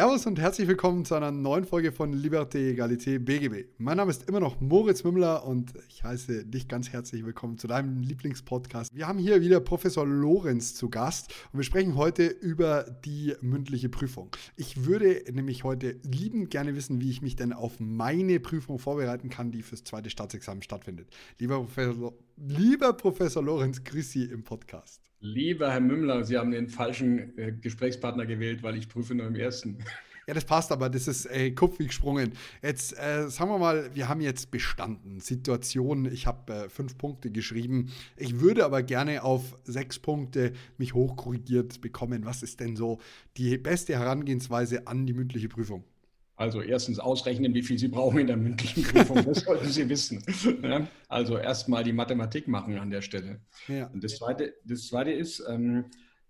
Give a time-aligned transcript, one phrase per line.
[0.00, 3.66] Servus und herzlich willkommen zu einer neuen Folge von Liberté, Egalité, BGB.
[3.76, 7.66] Mein Name ist immer noch Moritz Mümmler und ich heiße dich ganz herzlich willkommen zu
[7.66, 8.96] deinem Lieblingspodcast.
[8.96, 13.90] Wir haben hier wieder Professor Lorenz zu Gast und wir sprechen heute über die mündliche
[13.90, 14.34] Prüfung.
[14.56, 19.28] Ich würde nämlich heute liebend gerne wissen, wie ich mich denn auf meine Prüfung vorbereiten
[19.28, 21.08] kann, die fürs zweite Staatsexamen stattfindet.
[21.36, 25.09] Lieber Professor, lieber Professor Lorenz, grüß Sie im Podcast.
[25.20, 29.36] Lieber Herr Mümmler, Sie haben den falschen äh, Gesprächspartner gewählt, weil ich prüfe nur im
[29.36, 29.78] ersten.
[30.26, 32.34] Ja, das passt, aber das ist Kopf wie gesprungen.
[32.62, 35.18] Jetzt äh, sagen wir mal, wir haben jetzt bestanden.
[35.18, 37.90] Situation, ich habe äh, fünf Punkte geschrieben.
[38.16, 42.26] Ich würde aber gerne auf sechs Punkte mich hochkorrigiert bekommen.
[42.26, 43.00] Was ist denn so
[43.38, 45.82] die beste Herangehensweise an die mündliche Prüfung?
[46.40, 49.22] Also erstens ausrechnen, wie viel Sie brauchen in der mündlichen Prüfung.
[49.26, 50.24] Das sollten Sie wissen.
[51.06, 53.42] Also erstmal die Mathematik machen an der Stelle.
[53.68, 53.88] Ja.
[53.88, 55.84] Und das Zweite, das Zweite ist, ähm,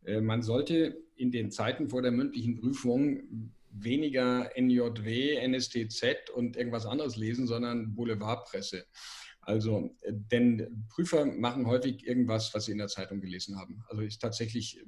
[0.04, 6.86] äh, man sollte in den Zeiten vor der mündlichen Prüfung weniger NJW, NSTZ und irgendwas
[6.86, 8.86] anderes lesen, sondern Boulevardpresse.
[9.42, 13.84] Also, äh, denn Prüfer machen häufig irgendwas, was sie in der Zeitung gelesen haben.
[13.88, 14.84] Also ist tatsächlich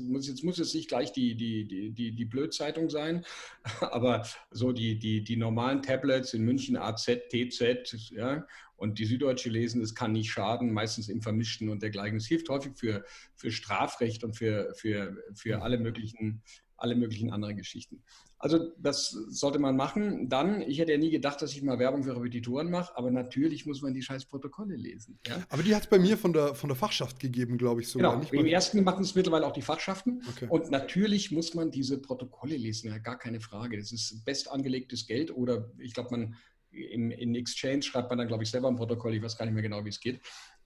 [0.00, 3.24] muss, jetzt muss es nicht gleich die, die, die, die, Blödzeitung sein,
[3.80, 9.50] aber so die, die, die normalen Tablets in München, AZ, TZ, ja, und die Süddeutsche
[9.50, 12.18] lesen, das kann nicht schaden, meistens im Vermischten und dergleichen.
[12.18, 16.42] Es hilft häufig für, für Strafrecht und für, für, für alle möglichen
[16.78, 18.02] alle möglichen anderen Geschichten.
[18.38, 20.28] Also das sollte man machen.
[20.28, 23.66] Dann, ich hätte ja nie gedacht, dass ich mal Werbung für Repetitoren mache, aber natürlich
[23.66, 25.18] muss man die scheiß Protokolle lesen.
[25.26, 25.44] Ja?
[25.48, 28.20] Aber die hat es bei mir von der, von der Fachschaft gegeben, glaube ich sogar.
[28.20, 30.22] Genau, im ersten machen es mittlerweile auch die Fachschaften.
[30.28, 30.46] Okay.
[30.48, 33.76] Und natürlich muss man diese Protokolle lesen, ja, gar keine Frage.
[33.76, 36.36] Das ist best angelegtes Geld oder ich glaube, man
[36.70, 39.14] im, in Exchange schreibt man dann, glaube ich, selber ein Protokoll.
[39.14, 40.20] Ich weiß gar nicht mehr genau, wie es geht.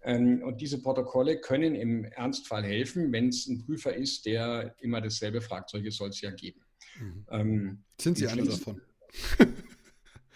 [0.05, 5.01] Ähm, und diese Protokolle können im Ernstfall helfen, wenn es ein Prüfer ist, der immer
[5.01, 5.71] dasselbe fragt.
[5.71, 6.61] Solche soll es ja geben.
[6.99, 7.27] Mhm.
[7.31, 8.81] Ähm, Sind Sie einer davon?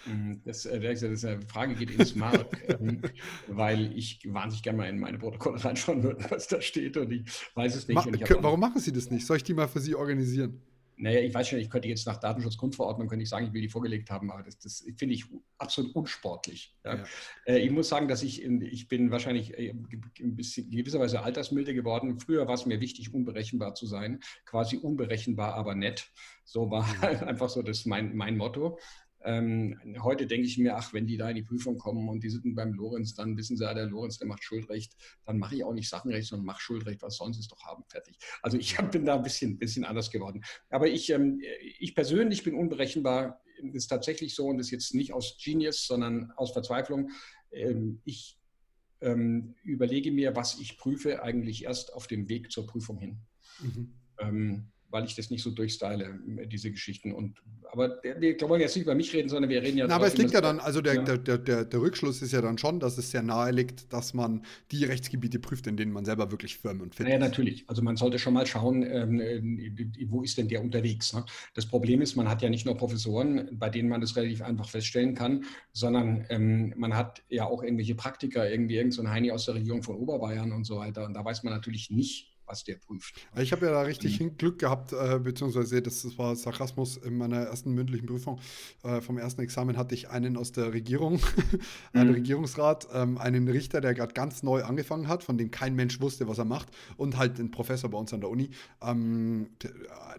[0.07, 3.03] Mm, das, äh, das, eine Frage geht ins Mark, ähm,
[3.49, 7.23] weil ich wahnsinnig gerne mal in meine Protokolle reinschauen würde, was da steht und ich
[7.55, 7.97] weiß es nicht.
[7.97, 9.27] Ma warum machen Sie das nicht?
[9.27, 10.63] Soll ich die mal für Sie organisieren?
[10.97, 13.69] Naja, ich weiß schon, ich könnte jetzt nach Datenschutzgrundverordnung könnte ich sagen, ich will die
[13.69, 15.27] vorgelegt haben, aber das, das finde ich
[15.59, 16.75] absolut unsportlich.
[16.85, 16.97] Ja.
[16.97, 17.05] Ja.
[17.47, 19.75] Äh, ich muss sagen, dass ich, in, ich bin wahrscheinlich äh,
[20.19, 22.19] in gewisser Weise altersmilde geworden.
[22.19, 26.11] Früher war es mir wichtig, unberechenbar zu sein, quasi unberechenbar, aber nett.
[26.45, 27.03] So war mhm.
[27.29, 28.79] einfach so das mein, mein Motto.
[29.27, 32.31] Ähm, heute denke ich mir, ach, wenn die da in die Prüfung kommen und die
[32.31, 34.95] sitzen beim Lorenz, dann wissen sie ja, der Lorenz, der macht Schuldrecht,
[35.25, 38.17] dann mache ich auch nicht Sachenrecht, sondern mache Schuldrecht, was sie es doch haben, fertig.
[38.41, 40.45] Also ich bin da ein bisschen, bisschen anders geworden.
[40.71, 41.43] Aber ich, ähm,
[41.81, 45.87] ich persönlich bin unberechenbar, das ist tatsächlich so und das ist jetzt nicht aus Genius,
[45.87, 47.11] sondern aus Verzweiflung.
[47.51, 48.39] Ähm, ich
[49.01, 53.19] ähm, überlege mir, was ich prüfe, eigentlich erst auf dem Weg zur Prüfung hin.
[53.61, 54.73] Mhm.
[54.97, 56.19] Weil ich das nicht so durchstyle,
[56.51, 57.13] diese Geschichten.
[57.13, 59.87] Und, aber wir wollen jetzt nicht über mich reden, sondern wir reden ja.
[59.87, 61.03] Na, aber es liegt ja dann, also der, ja.
[61.03, 64.43] Der, der, der, Rückschluss ist ja dann schon, dass es sehr nahe liegt, dass man
[64.73, 67.13] die Rechtsgebiete prüft, in denen man selber wirklich firm und fit ist.
[67.13, 67.65] Ja, natürlich.
[67.67, 71.13] Also man sollte schon mal schauen, ähm, äh, wo ist denn der unterwegs.
[71.13, 71.27] Ne?
[71.53, 74.71] Das Problem ist, man hat ja nicht nur Professoren, bei denen man das relativ einfach
[74.71, 79.45] feststellen kann, sondern ähm, man hat ja auch irgendwelche Praktiker, irgendwie irgendein so Heini aus
[79.45, 81.05] der Regierung von Oberbayern und so weiter.
[81.05, 83.15] Und da weiß man natürlich nicht, was der prüft.
[83.37, 84.37] Ich habe ja da richtig mhm.
[84.37, 88.41] Glück gehabt, äh, beziehungsweise das, das, war Sarkasmus in meiner ersten mündlichen Prüfung.
[88.83, 91.21] Äh, vom ersten Examen hatte ich einen aus der Regierung,
[91.93, 92.15] einen mhm.
[92.15, 96.29] Regierungsrat, ähm, einen Richter, der gerade ganz neu angefangen hat, von dem kein Mensch wusste,
[96.29, 98.51] was er macht, und halt einen Professor bei uns an der Uni.
[98.83, 99.49] Ähm,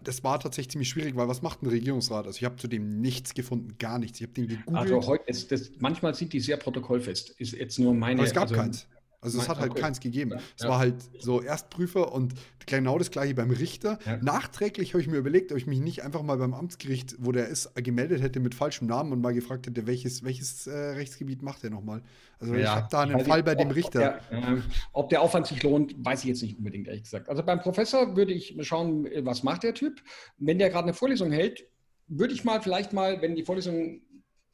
[0.04, 2.26] das war tatsächlich ziemlich schwierig, weil was macht ein Regierungsrat?
[2.26, 4.20] Also ich habe zu dem nichts gefunden, gar nichts.
[4.20, 4.76] Ich habe den gegoogelt.
[4.76, 7.30] Also heute, ist das, manchmal sind die sehr protokollfest.
[7.38, 8.20] Ist jetzt nur meine.
[8.20, 8.86] Aber es gab also, keins.
[9.20, 9.80] Also es hat halt okay.
[9.80, 10.30] keins gegeben.
[10.30, 10.68] Ja, es ja.
[10.68, 12.34] war halt so Erstprüfer und
[12.66, 13.98] genau das gleiche beim Richter.
[14.06, 14.18] Ja.
[14.18, 17.48] Nachträglich habe ich mir überlegt, ob ich mich nicht einfach mal beim Amtsgericht, wo der
[17.48, 21.64] ist, gemeldet hätte mit falschem Namen und mal gefragt hätte, welches, welches äh, Rechtsgebiet macht
[21.64, 22.02] er nochmal.
[22.38, 24.20] Also ich habe da einen also Fall bei ob, dem Richter.
[24.20, 24.60] Ob der, äh,
[24.92, 27.28] ob der, Aufwand sich lohnt, weiß ich jetzt nicht unbedingt, ehrlich gesagt.
[27.28, 30.00] Also beim Professor würde ich schauen, was macht der Typ.
[30.36, 31.66] Wenn der gerade eine Vorlesung hält,
[32.06, 34.00] würde ich mal vielleicht mal, wenn die Vorlesung,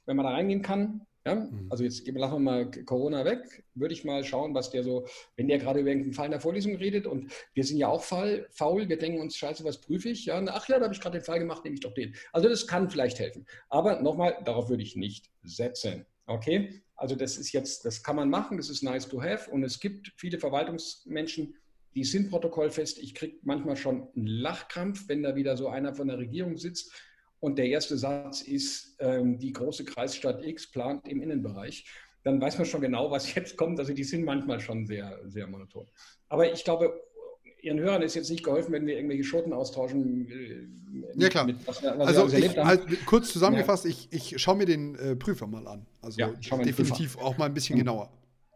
[0.07, 1.35] wenn man da reingehen kann, ja?
[1.35, 1.67] Mhm.
[1.71, 5.07] Also jetzt lassen wir mal Corona weg, würde ich mal schauen, was der so,
[5.37, 8.03] wenn der gerade über irgendeinen Fall in der Vorlesung redet und wir sind ja auch
[8.03, 10.27] faul, faul wir denken uns, scheiße, was prüfe ich?
[10.27, 12.15] Ja, ach ja, da habe ich gerade den Fall gemacht, nehme ich doch den.
[12.33, 13.47] Also das kann vielleicht helfen.
[13.69, 16.07] Aber nochmal, darauf würde ich nicht setzen.
[16.27, 19.63] Okay, also das ist jetzt, das kann man machen, das ist nice to have und
[19.63, 21.55] es gibt viele Verwaltungsmenschen,
[21.95, 22.99] die sind protokollfest.
[22.99, 26.93] Ich kriege manchmal schon einen Lachkrampf, wenn da wieder so einer von der Regierung sitzt
[27.45, 31.85] und der erste Satz ist, ähm, die große Kreisstadt X plant im Innenbereich.
[32.23, 33.79] Dann weiß man schon genau, was jetzt kommt.
[33.79, 35.87] Also die sind manchmal schon sehr, sehr monoton.
[36.31, 36.99] Aber ich glaube,
[37.61, 40.27] Ihren Hörern ist jetzt nicht geholfen, wenn wir irgendwelche Schoten austauschen.
[40.31, 41.45] Äh, ja, klar.
[41.45, 43.91] Mit, was, was also, ich, also, kurz zusammengefasst, ja.
[43.91, 45.87] ich, ich schaue mir den äh, Prüfer mal an.
[46.01, 47.81] Also ja, definitiv auch mal ein bisschen mhm.
[47.81, 48.11] genauer.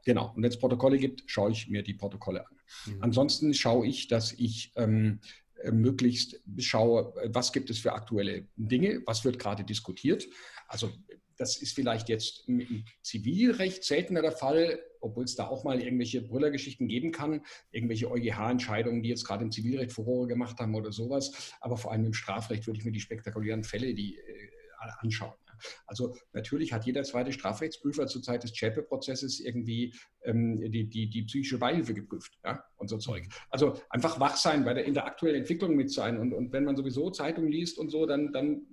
[0.06, 0.32] Genau.
[0.34, 2.56] Und wenn es Protokolle gibt, schaue ich mir die Protokolle an.
[2.86, 3.02] Mhm.
[3.02, 9.02] Ansonsten schaue ich, dass ich ähm, äh, möglichst schaue, was gibt es für aktuelle Dinge,
[9.06, 10.26] was wird gerade diskutiert.
[10.66, 10.90] Also
[11.36, 16.20] das ist vielleicht jetzt im Zivilrecht seltener der Fall, obwohl es da auch mal irgendwelche
[16.22, 21.52] Brüllergeschichten geben kann, irgendwelche EuGH-Entscheidungen, die jetzt gerade im Zivilrecht Furore gemacht haben oder sowas.
[21.60, 24.18] Aber vor allem im Strafrecht würde ich mir die spektakulären Fälle die,
[24.80, 25.34] äh, anschauen.
[25.86, 31.22] Also natürlich hat jeder zweite Strafrechtsprüfer zur Zeit des Zschäpe-Prozesses irgendwie ähm, die, die, die
[31.22, 33.26] psychische Beihilfe geprüft ja, und so Zeug.
[33.50, 36.18] Also einfach wach sein, bei der, in der aktuellen Entwicklung mit sein.
[36.18, 38.66] Und, und wenn man sowieso Zeitungen liest und so, dann, dann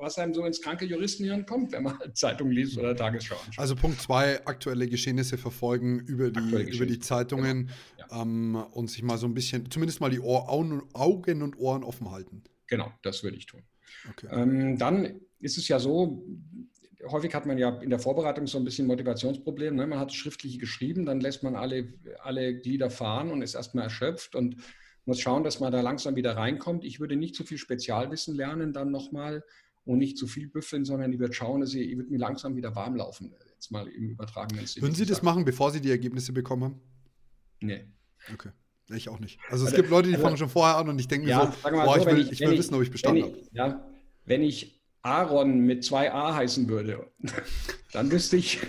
[0.00, 3.58] was einem so ins kranke Juristenhirn kommt, wenn man Zeitung liest oder Tagesschau anschaut.
[3.58, 8.08] Also Punkt zwei, aktuelle Geschehnisse verfolgen über die, über die Zeitungen genau.
[8.10, 8.22] ja.
[8.22, 12.10] ähm, und sich mal so ein bisschen, zumindest mal die Ohr, Augen und Ohren offen
[12.10, 12.42] halten.
[12.66, 13.62] Genau, das würde ich tun.
[14.10, 14.28] Okay.
[14.30, 16.24] Ähm, dann ist es ja so,
[17.08, 19.74] häufig hat man ja in der Vorbereitung so ein bisschen Motivationsproblem.
[19.74, 19.86] Ne?
[19.86, 21.92] Man hat schriftlich geschrieben, dann lässt man alle,
[22.22, 24.56] alle Glieder fahren und ist erstmal erschöpft und
[25.04, 26.84] muss schauen, dass man da langsam wieder reinkommt.
[26.84, 29.42] Ich würde nicht zu viel Spezialwissen lernen dann nochmal
[29.84, 32.54] und nicht zu viel büffeln, sondern ich würde schauen, dass ich, ich würde mir langsam
[32.54, 33.34] wieder warm laufen.
[33.52, 34.86] Jetzt mal im übertragenen Sinne.
[34.86, 36.80] Würden Sie das machen, bevor Sie die Ergebnisse bekommen haben?
[37.60, 37.84] Nee.
[38.32, 38.50] Okay.
[38.94, 39.38] Ich auch nicht.
[39.48, 41.44] Also es also, gibt Leute, die also, fangen schon vorher an und ich denke ja,
[41.44, 43.38] mir so, boah, so, ich will, ich, ich will wissen, ob ich bestanden habe.
[43.52, 43.84] Ja,
[44.24, 47.10] wenn ich Aaron mit zwei A heißen würde,
[47.92, 48.60] dann wüsste ich,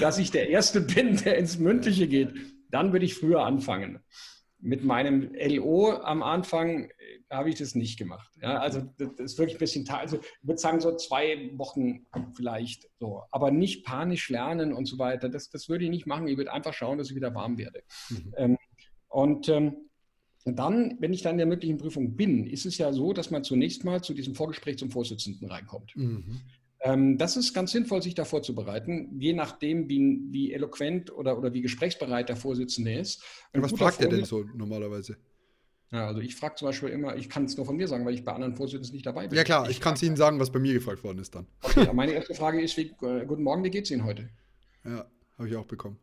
[0.00, 2.34] dass ich der Erste bin, der ins Mündliche geht.
[2.70, 4.00] Dann würde ich früher anfangen.
[4.58, 6.88] Mit meinem LO am Anfang
[7.30, 8.30] habe ich das nicht gemacht.
[8.40, 12.88] Ja, also das ist wirklich ein bisschen, also ich würde sagen so zwei Wochen vielleicht
[12.98, 15.28] so, aber nicht panisch lernen und so weiter.
[15.28, 16.28] Das, das würde ich nicht machen.
[16.28, 17.82] Ich würde einfach schauen, dass ich wieder warm werde.
[18.10, 18.34] Mhm.
[18.36, 18.58] Ähm,
[19.08, 19.76] und ähm,
[20.44, 23.42] dann, wenn ich dann in der mündlichen Prüfung bin, ist es ja so, dass man
[23.42, 25.96] zunächst mal zu diesem Vorgespräch zum Vorsitzenden reinkommt.
[25.96, 26.40] Mhm.
[26.80, 31.52] Ähm, das ist ganz sinnvoll, sich da vorzubereiten, je nachdem, wie, wie eloquent oder, oder
[31.52, 33.22] wie gesprächsbereit der Vorsitzende ist.
[33.52, 35.16] was fragt er denn so normalerweise?
[35.92, 38.14] Ja, also ich frage zum Beispiel immer, ich kann es nur von mir sagen, weil
[38.14, 39.36] ich bei anderen Vorsitzenden nicht dabei bin.
[39.36, 41.46] Ja klar, ich, ich kann es Ihnen sagen, was bei mir gefragt worden ist dann.
[41.62, 44.28] Okay, meine erste Frage ist, wie, äh, guten Morgen, wie geht es Ihnen heute?
[44.84, 45.06] Ja,
[45.38, 45.98] habe ich auch bekommen.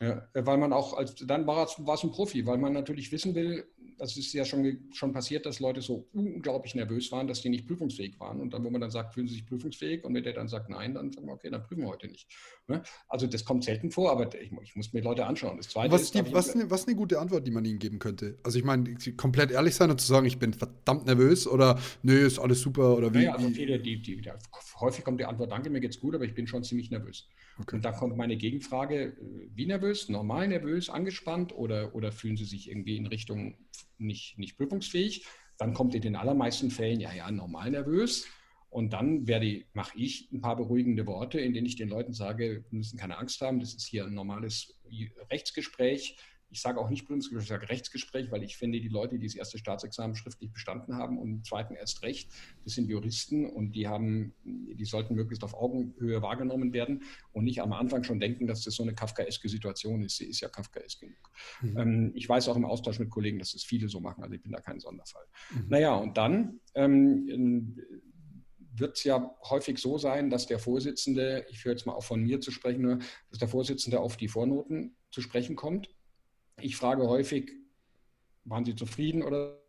[0.00, 3.66] Ja, weil man auch, als, dann war es ein Profi, weil man natürlich wissen will,
[3.98, 7.66] das ist ja schon, schon passiert, dass Leute so unglaublich nervös waren, dass die nicht
[7.66, 8.40] prüfungsfähig waren.
[8.40, 10.04] Und dann, wo man dann sagt, fühlen sie sich prüfungsfähig?
[10.04, 12.28] Und wenn der dann sagt nein, dann sagen wir, okay, dann prüfen wir heute nicht.
[12.68, 12.82] Ne?
[13.08, 15.56] Also das kommt selten vor, aber ich, ich muss mir Leute anschauen.
[15.56, 17.98] Das Zweite was, ist, die, was, eine, was eine gute Antwort, die man ihnen geben
[17.98, 18.38] könnte?
[18.42, 22.26] Also ich meine, komplett ehrlich sein und zu sagen, ich bin verdammt nervös oder nö,
[22.26, 23.24] ist alles super oder wie?
[23.24, 24.30] Ja, also viele, die, die, die,
[24.80, 27.28] häufig kommt die Antwort, danke, mir geht's gut, aber ich bin schon ziemlich nervös.
[27.58, 27.76] Okay.
[27.76, 32.44] Und da kommt meine Gegenfrage, äh, wie nervös, normal nervös, angespannt oder, oder fühlen Sie
[32.44, 33.56] sich irgendwie in Richtung
[33.98, 35.26] nicht, nicht prüfungsfähig?
[35.58, 38.26] Dann kommt in den allermeisten Fällen, ja, ja, normal nervös.
[38.68, 42.64] Und dann werde, mache ich ein paar beruhigende Worte, in denen ich den Leuten sage,
[42.68, 44.78] wir müssen keine Angst haben, das ist hier ein normales
[45.30, 46.16] Rechtsgespräch
[46.50, 49.34] ich sage auch nicht Prüfungsgespräch, ich sage Rechtsgespräch, weil ich finde, die Leute, die das
[49.34, 52.30] erste Staatsexamen schriftlich bestanden haben und im zweiten erst Recht,
[52.64, 57.60] das sind Juristen und die haben, die sollten möglichst auf Augenhöhe wahrgenommen werden und nicht
[57.60, 60.16] am Anfang schon denken, dass das so eine kafkaeske Situation ist.
[60.16, 61.30] Sie ist ja kafkaesk genug.
[61.62, 61.78] Mhm.
[61.78, 64.42] Ähm, ich weiß auch im Austausch mit Kollegen, dass das viele so machen, also ich
[64.42, 65.24] bin da kein Sonderfall.
[65.50, 65.66] Mhm.
[65.68, 67.76] Naja, und dann ähm,
[68.78, 72.20] wird es ja häufig so sein, dass der Vorsitzende, ich höre jetzt mal auch von
[72.22, 75.95] mir zu sprechen, dass der Vorsitzende auf die Vornoten zu sprechen kommt
[76.60, 77.52] ich frage häufig,
[78.44, 79.60] waren Sie zufrieden oder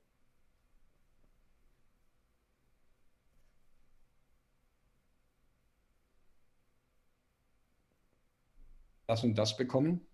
[9.08, 10.06] das und das bekommen.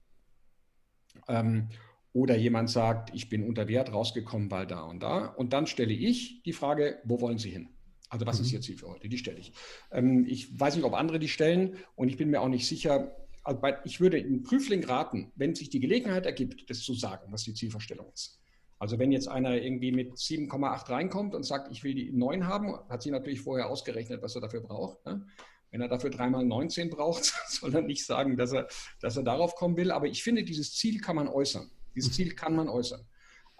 [1.28, 1.70] Ähm,
[2.14, 5.26] oder jemand sagt, ich bin unter Wert rausgekommen, weil da und da.
[5.26, 7.70] Und dann stelle ich die Frage, wo wollen Sie hin?
[8.10, 8.46] Also was mhm.
[8.46, 9.10] ist Ihr Ziel für heute?
[9.10, 9.54] Die stelle ich.
[9.92, 13.16] Ähm, ich weiß nicht, ob andere die stellen und ich bin mir auch nicht sicher,
[13.44, 17.32] also bei, ich würde dem Prüfling raten, wenn sich die Gelegenheit ergibt, das zu sagen,
[17.32, 18.40] was die Zielvorstellung ist.
[18.80, 22.76] Also wenn jetzt einer irgendwie mit 7,8 reinkommt und sagt, ich will die 9 haben,
[22.90, 25.06] hat sie natürlich vorher ausgerechnet, was er dafür braucht.
[25.06, 25.26] Ne?
[25.72, 28.68] Wenn er dafür dreimal 19 braucht, soll er nicht sagen, dass er,
[29.00, 29.92] dass er darauf kommen will.
[29.92, 31.72] Aber ich finde, dieses Ziel kann man äußern.
[31.96, 33.06] Dieses Ziel kann man äußern.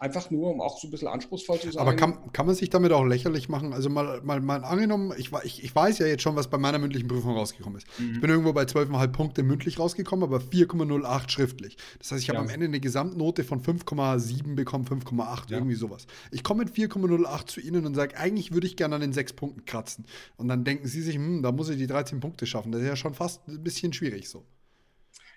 [0.04, 1.82] Einfach nur, um auch so ein bisschen anspruchsvoll zu sein.
[1.82, 3.72] Aber kann, kann man sich damit auch lächerlich machen?
[3.72, 6.78] Also mal, mal, mal angenommen, ich, ich, ich weiß ja jetzt schon, was bei meiner
[6.78, 7.88] mündlichen Prüfung rausgekommen ist.
[7.98, 8.16] Mhm.
[8.16, 11.78] Ich bin irgendwo bei 12,5 Punkte mündlich rausgekommen, aber 4,08 schriftlich.
[12.00, 12.44] Das heißt, ich habe ja.
[12.44, 15.58] am Ende eine Gesamtnote von 5,7 bekommen, 5,8, ja.
[15.60, 16.06] irgendwie sowas.
[16.32, 19.32] Ich komme mit 4,08 zu Ihnen und sage, eigentlich würde ich gerne an den 6
[19.32, 20.04] Punkten kratzen.
[20.36, 22.74] Und dann denken Sie sich, hm, da muss ich die 13 Punkte schaffen.
[22.74, 24.44] Das ist ja schon fast ein bisschen schwierig so.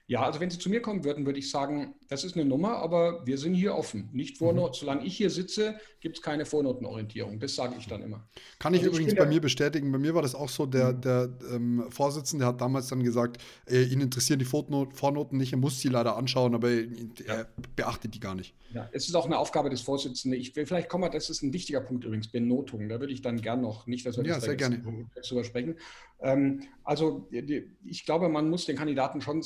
[0.08, 2.76] Ja, also wenn Sie zu mir kommen würden, würde ich sagen, das ist eine Nummer,
[2.76, 4.08] aber wir sind hier offen.
[4.12, 4.75] Nicht Vornot, mhm.
[4.75, 7.40] solange ich hier sitze, gibt es keine Vornotenorientierung.
[7.40, 8.28] Das sage ich dann immer.
[8.60, 9.90] Kann ich also übrigens ich bei mir bestätigen.
[9.90, 11.00] Bei mir war das auch so, der, mhm.
[11.00, 15.80] der ähm, Vorsitzende hat damals dann gesagt, äh, ihn interessieren die Vornoten nicht, er muss
[15.80, 18.54] sie leider anschauen, aber er beachtet die gar nicht.
[18.72, 20.38] Ja, es ist auch eine Aufgabe des Vorsitzenden.
[20.40, 22.88] Ich will vielleicht kommen wir, das ist ein wichtiger Punkt übrigens, Benotung.
[22.88, 24.80] Da würde ich dann gern noch, nicht, dass wir ja, das sehr gerne.
[24.80, 25.76] drüber sprechen.
[26.20, 29.44] Ähm, also ich glaube, man muss den Kandidaten schon, äh,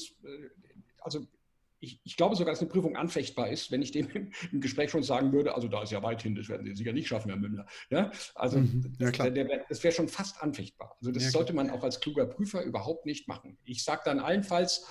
[1.00, 1.26] also
[1.82, 4.08] ich, ich, glaube sogar, dass eine Prüfung anfechtbar ist, wenn ich dem
[4.52, 6.92] im, Gespräch schon sagen würde, also da ist ja weit hin, das werden Sie sicher
[6.92, 7.66] nicht schaffen, Herr Mümmler.
[7.90, 10.96] Ja, also mhm, ja, das, das wäre schon fast anfechtbar.
[11.00, 13.56] Also das ja, sollte man auch als kluger Prüfer überhaupt nicht machen.
[13.64, 14.86] Ich sage dann allenfalls,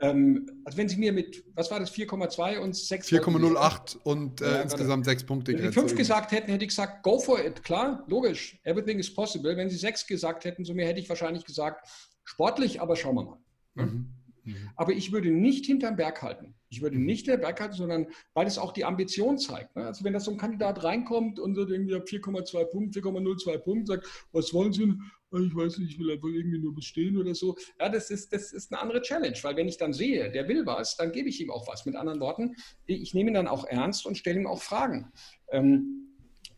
[0.00, 3.08] ähm, also wenn Sie mir mit, was war das, 4,2 und 6?
[3.08, 5.52] 4,08 und äh, insgesamt 6 Punkte.
[5.52, 7.62] Wenn Sie 5 gesagt hätten, hätte ich gesagt, go for it.
[7.62, 9.56] Klar, logisch, everything is possible.
[9.56, 11.88] Wenn Sie 6 gesagt hätten zu mir, hätte ich wahrscheinlich gesagt,
[12.24, 13.38] sportlich, aber schauen wir mal.
[13.74, 14.12] Mhm.
[14.44, 14.70] Mhm.
[14.76, 16.54] Aber ich würde nicht hinterm Berg halten.
[16.68, 17.06] Ich würde mhm.
[17.06, 19.76] nicht hinterm Berg halten, sondern weil es auch die Ambition zeigt.
[19.76, 19.86] Ne?
[19.86, 24.28] Also wenn da so ein Kandidat reinkommt und so irgendwie 4,2 Punkte, 4,02 Punkte, sagt,
[24.32, 24.94] was wollen Sie?
[25.32, 27.56] Ah, ich weiß nicht, ich will einfach irgendwie nur bestehen oder so.
[27.80, 30.66] Ja, das ist, das ist eine andere Challenge, weil wenn ich dann sehe, der will
[30.66, 31.86] was, dann gebe ich ihm auch was.
[31.86, 32.54] Mit anderen Worten,
[32.86, 35.10] ich nehme ihn dann auch ernst und stelle ihm auch Fragen.
[35.50, 36.11] Ähm,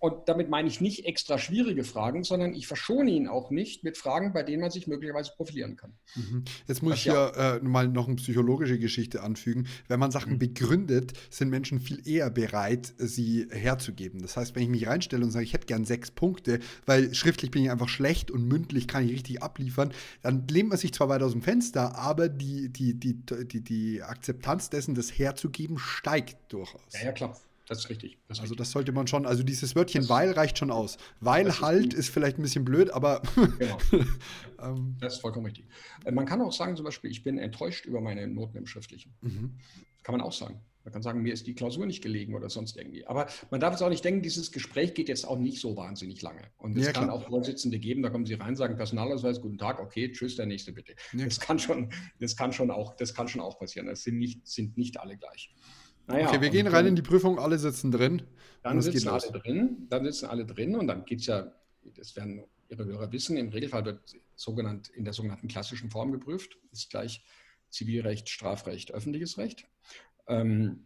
[0.04, 3.96] und damit meine ich nicht extra schwierige Fragen, sondern ich verschone ihn auch nicht mit
[3.96, 5.94] Fragen, bei denen man sich möglicherweise profilieren kann.
[6.14, 6.44] Mhm.
[6.68, 9.66] Jetzt muss ich hier ja, äh, mal noch eine psychologische Geschichte anfügen.
[9.88, 10.40] Wenn man Sachen mhm.
[10.40, 14.20] begründet, sind Menschen viel eher bereit, sie herzugeben.
[14.20, 17.50] Das heißt, wenn ich mich reinstelle und sage, ich hätte gern sechs Punkte, weil schriftlich
[17.50, 21.08] bin ich einfach schlecht und mündlich kann ich richtig abliefern, dann lehnt man sich zwar
[21.08, 26.52] weit aus dem Fenster, aber die, die, die, die, die Akzeptanz dessen, das herzugeben, steigt
[26.52, 26.82] durchaus.
[26.92, 27.40] Ja, ja, klar.
[27.66, 28.18] Das ist richtig.
[28.28, 30.98] Das ist also das sollte man schon, also dieses Wörtchen das, weil reicht schon aus.
[31.20, 31.94] Weil ist halt gut.
[31.94, 33.22] ist vielleicht ein bisschen blöd, aber.
[33.58, 33.78] genau.
[34.62, 34.96] Ähm.
[35.00, 35.66] das ist vollkommen richtig.
[36.04, 39.14] Äh, man kann auch sagen, zum Beispiel, ich bin enttäuscht über meine Noten im Schriftlichen.
[39.20, 39.58] Mhm.
[40.02, 40.60] Kann man auch sagen.
[40.84, 43.06] Man kann sagen, mir ist die Klausur nicht gelegen oder sonst irgendwie.
[43.06, 46.20] Aber man darf jetzt auch nicht denken, dieses Gespräch geht jetzt auch nicht so wahnsinnig
[46.20, 46.42] lange.
[46.58, 49.80] Und es ja, kann auch Vorsitzende geben, da kommen Sie rein, sagen Personalausweis, guten Tag,
[49.80, 50.94] okay, tschüss, der nächste bitte.
[51.14, 51.24] Ja.
[51.24, 51.90] Das kann schon,
[52.20, 53.86] das kann schon auch, das kann schon auch passieren.
[53.86, 55.54] Das sind nicht, sind nicht alle gleich.
[56.06, 58.22] Naja, okay, wir gehen rein in die Prüfung, alle sitzen drin.
[58.62, 61.52] Dann sitzen alle drin, dann sitzen alle drin und dann geht es ja,
[61.96, 64.00] das werden Ihre Hörer wissen, im Regelfall wird
[64.36, 67.22] sogenannt, in der sogenannten klassischen Form geprüft, ist gleich
[67.70, 69.66] Zivilrecht, Strafrecht, öffentliches Recht.
[70.28, 70.84] Ähm,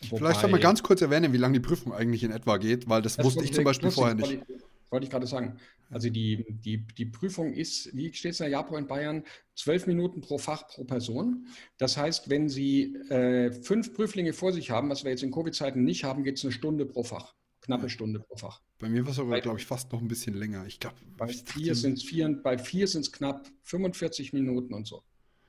[0.00, 3.00] Vielleicht soll man ganz kurz erwähnen, wie lange die Prüfung eigentlich in etwa geht, weil
[3.00, 4.42] das, das wusste ich zum Beispiel vorher nicht.
[4.90, 5.58] Wollte ich gerade sagen.
[5.88, 9.22] Also die, die, die Prüfung ist, wie steht es in der JAPO in Bayern,
[9.54, 11.46] zwölf Minuten pro Fach pro Person.
[11.78, 15.84] Das heißt, wenn Sie äh, fünf Prüflinge vor sich haben, was wir jetzt in Covid-Zeiten
[15.84, 17.34] nicht haben, geht es eine Stunde pro Fach.
[17.60, 18.60] Knappe Stunde pro Fach.
[18.78, 20.66] Bei mir war es aber, glaube ich, fast noch ein bisschen länger.
[20.66, 24.86] Ich glaube, bei vier sind es vier, bei vier sind es knapp 45 Minuten und
[24.86, 25.02] so.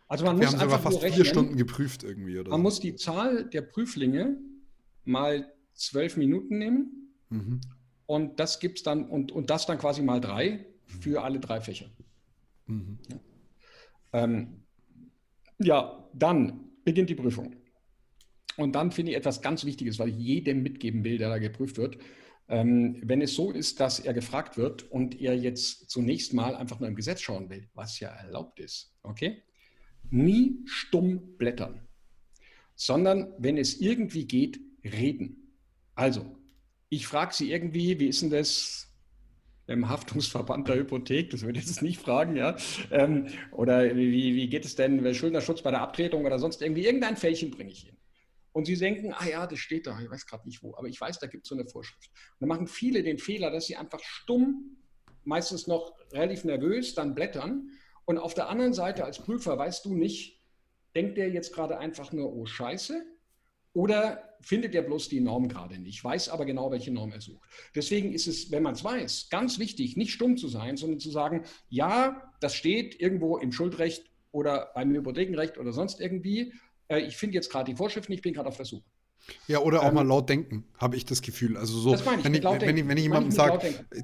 [0.07, 2.39] Also man wir muss haben sogar fast rechnen, vier Stunden geprüft irgendwie.
[2.39, 2.63] Oder man so.
[2.63, 4.37] muss die Zahl der Prüflinge
[5.03, 7.61] mal zwölf Minuten nehmen mhm.
[8.07, 11.89] Und das gibt's dann, und, und das dann quasi mal drei für alle drei Fächer.
[12.65, 12.97] Mhm.
[13.09, 13.19] Ja.
[14.13, 14.63] Ähm,
[15.59, 17.55] ja, dann beginnt die Prüfung.
[18.55, 21.77] Und dann finde ich etwas ganz Wichtiges, weil ich jedem mitgeben will, der da geprüft
[21.77, 21.97] wird.
[22.47, 26.79] Ähm, wenn es so ist, dass er gefragt wird und er jetzt zunächst mal einfach
[26.79, 29.43] nur im Gesetz schauen will, was ja erlaubt ist, okay?
[30.09, 31.81] Nie stumm blättern,
[32.73, 35.57] sondern wenn es irgendwie geht, reden.
[35.93, 36.36] Also,
[36.89, 38.87] ich frage Sie irgendwie, wie ist denn das
[39.67, 41.29] im Haftungsverband der Hypothek?
[41.29, 42.55] Das würde ich jetzt nicht fragen, ja.
[42.91, 46.85] Ähm, oder wie, wie geht es denn, Schuldnerschutz bei der Abtretung oder sonst irgendwie?
[46.85, 47.97] Irgendein Fällchen bringe ich hin.
[48.53, 50.99] Und Sie denken, ah ja, das steht da, ich weiß gerade nicht wo, aber ich
[50.99, 52.09] weiß, da gibt es so eine Vorschrift.
[52.09, 54.77] Und dann machen viele den Fehler, dass sie einfach stumm,
[55.25, 57.69] meistens noch relativ nervös, dann blättern.
[58.05, 60.41] Und auf der anderen Seite als Prüfer weißt du nicht,
[60.95, 63.05] denkt der jetzt gerade einfach nur, oh Scheiße,
[63.77, 67.47] oder findet er bloß die Norm gerade nicht, weiß aber genau, welche Norm er sucht.
[67.75, 71.11] Deswegen ist es, wenn man es weiß, ganz wichtig, nicht stumm zu sein, sondern zu
[71.11, 76.53] sagen, ja, das steht irgendwo im Schuldrecht oder beim Hypothekenrecht oder sonst irgendwie.
[76.87, 78.83] Äh, ich finde jetzt gerade die Vorschriften, ich bin gerade auf der Suche.
[79.47, 81.55] Ja, oder auch ähm, mal laut denken, habe ich das Gefühl.
[81.55, 84.01] Also so, ich, wenn, ich, wenn, ich, wenn ich jemandem sage, äh,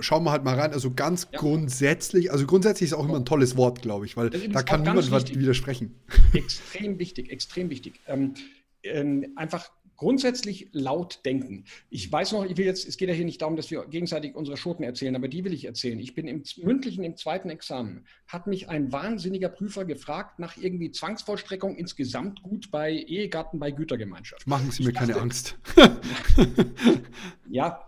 [0.00, 1.38] schau mal halt mal rein, also ganz ja.
[1.38, 5.10] grundsätzlich, also grundsätzlich ist auch immer ein tolles Wort, glaube ich, weil da kann niemand
[5.10, 5.96] was widersprechen.
[6.32, 8.00] Extrem wichtig, extrem wichtig.
[8.06, 8.34] Ähm,
[8.82, 9.70] ähm, einfach
[10.00, 11.66] grundsätzlich laut denken.
[11.90, 14.34] Ich weiß noch, ich will jetzt, es geht ja hier nicht darum, dass wir gegenseitig
[14.34, 15.98] unsere Schoten erzählen, aber die will ich erzählen.
[15.98, 20.90] Ich bin im mündlichen im zweiten Examen, hat mich ein wahnsinniger Prüfer gefragt nach irgendwie
[20.90, 24.46] Zwangsvollstreckung insgesamt gut bei Ehegatten, bei Gütergemeinschaft.
[24.46, 25.58] Machen Sie mir dachte, keine Angst.
[27.50, 27.86] ja,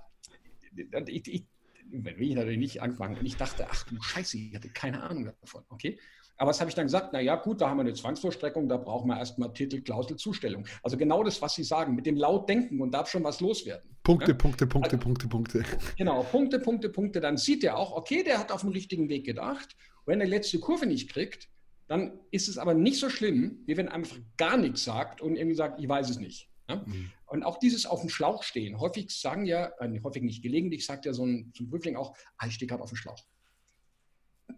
[1.07, 1.45] ich, ich,
[1.91, 3.17] will ich natürlich nicht anfangen.
[3.17, 5.65] Und ich dachte, ach du Scheiße, ich hatte keine Ahnung davon.
[5.71, 5.99] Okay.
[6.37, 7.11] Aber was habe ich dann gesagt?
[7.13, 10.67] Na ja, gut, da haben wir eine Zwangsvollstreckung, da brauchen wir erstmal Titel, Klausel, Zustellung.
[10.83, 13.97] Also genau das, was Sie sagen, mit dem laut denken und darf schon was loswerden.
[14.03, 14.37] Punkte, ja?
[14.37, 15.65] Punkte, Punkte, also, Punkte, Punkte.
[15.97, 17.21] Genau, Punkte, Punkte, Punkte.
[17.21, 19.77] Dann sieht er auch, okay, der hat auf dem richtigen Weg gedacht.
[20.05, 21.49] Und wenn er die letzte Kurve nicht kriegt,
[21.87, 25.37] dann ist es aber nicht so schlimm, wie wenn er einfach gar nichts sagt und
[25.37, 26.49] irgendwie sagt, ich weiß es nicht.
[26.69, 26.77] Ja?
[26.87, 27.11] Mhm.
[27.27, 28.81] Und auch dieses auf dem Schlauch stehen.
[28.81, 32.17] Häufig sagen ja, äh, häufig nicht gelegentlich, sagt ja so ein, so ein Prüfling auch,
[32.39, 33.19] ah, ich stehe gerade auf dem Schlauch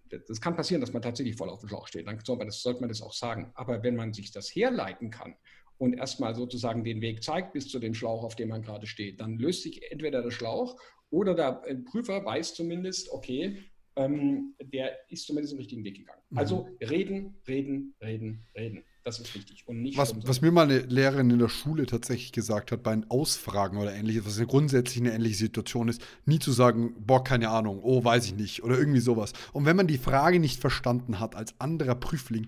[0.08, 2.06] das kann passieren, dass man tatsächlich voll auf dem Schlauch steht.
[2.06, 3.50] Dann sollte man, das, sollte man das auch sagen.
[3.54, 5.36] Aber wenn man sich das herleiten kann
[5.78, 9.20] und erstmal sozusagen den Weg zeigt bis zu dem Schlauch, auf dem man gerade steht,
[9.20, 10.76] dann löst sich entweder der Schlauch
[11.10, 13.62] oder der Prüfer weiß zumindest, okay,
[13.96, 16.20] ähm, der ist zumindest den richtigen Weg gegangen.
[16.30, 16.38] Mhm.
[16.38, 18.84] Also reden, reden, reden, reden.
[19.04, 19.64] Das ist wichtig.
[19.66, 22.98] Und nicht was, was mir mal eine Lehrerin in der Schule tatsächlich gesagt hat, bei
[23.10, 27.50] Ausfragen oder ähnliches, was eine grundsätzlich eine ähnliche Situation ist, nie zu sagen, boah, keine
[27.50, 29.34] Ahnung, oh, weiß ich nicht oder irgendwie sowas.
[29.52, 32.46] Und wenn man die Frage nicht verstanden hat als anderer Prüfling,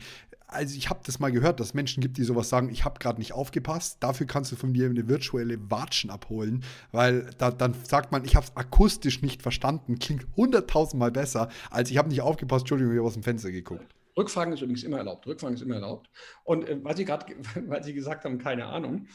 [0.49, 2.99] also ich habe das mal gehört, dass es Menschen gibt, die sowas sagen, ich habe
[2.99, 7.75] gerade nicht aufgepasst, dafür kannst du von dir eine virtuelle Watschen abholen, weil da, dann
[7.85, 12.23] sagt man, ich habe es akustisch nicht verstanden, klingt hunderttausendmal besser, als ich habe nicht
[12.23, 13.87] aufgepasst, Entschuldigung, ich habe aus dem Fenster geguckt.
[14.17, 15.26] Rückfragen ist übrigens immer erlaubt.
[15.26, 16.09] Rückfragen ist immer erlaubt.
[16.45, 17.26] Und äh, weil Sie gerade,
[17.67, 19.07] weil Sie gesagt haben, keine Ahnung,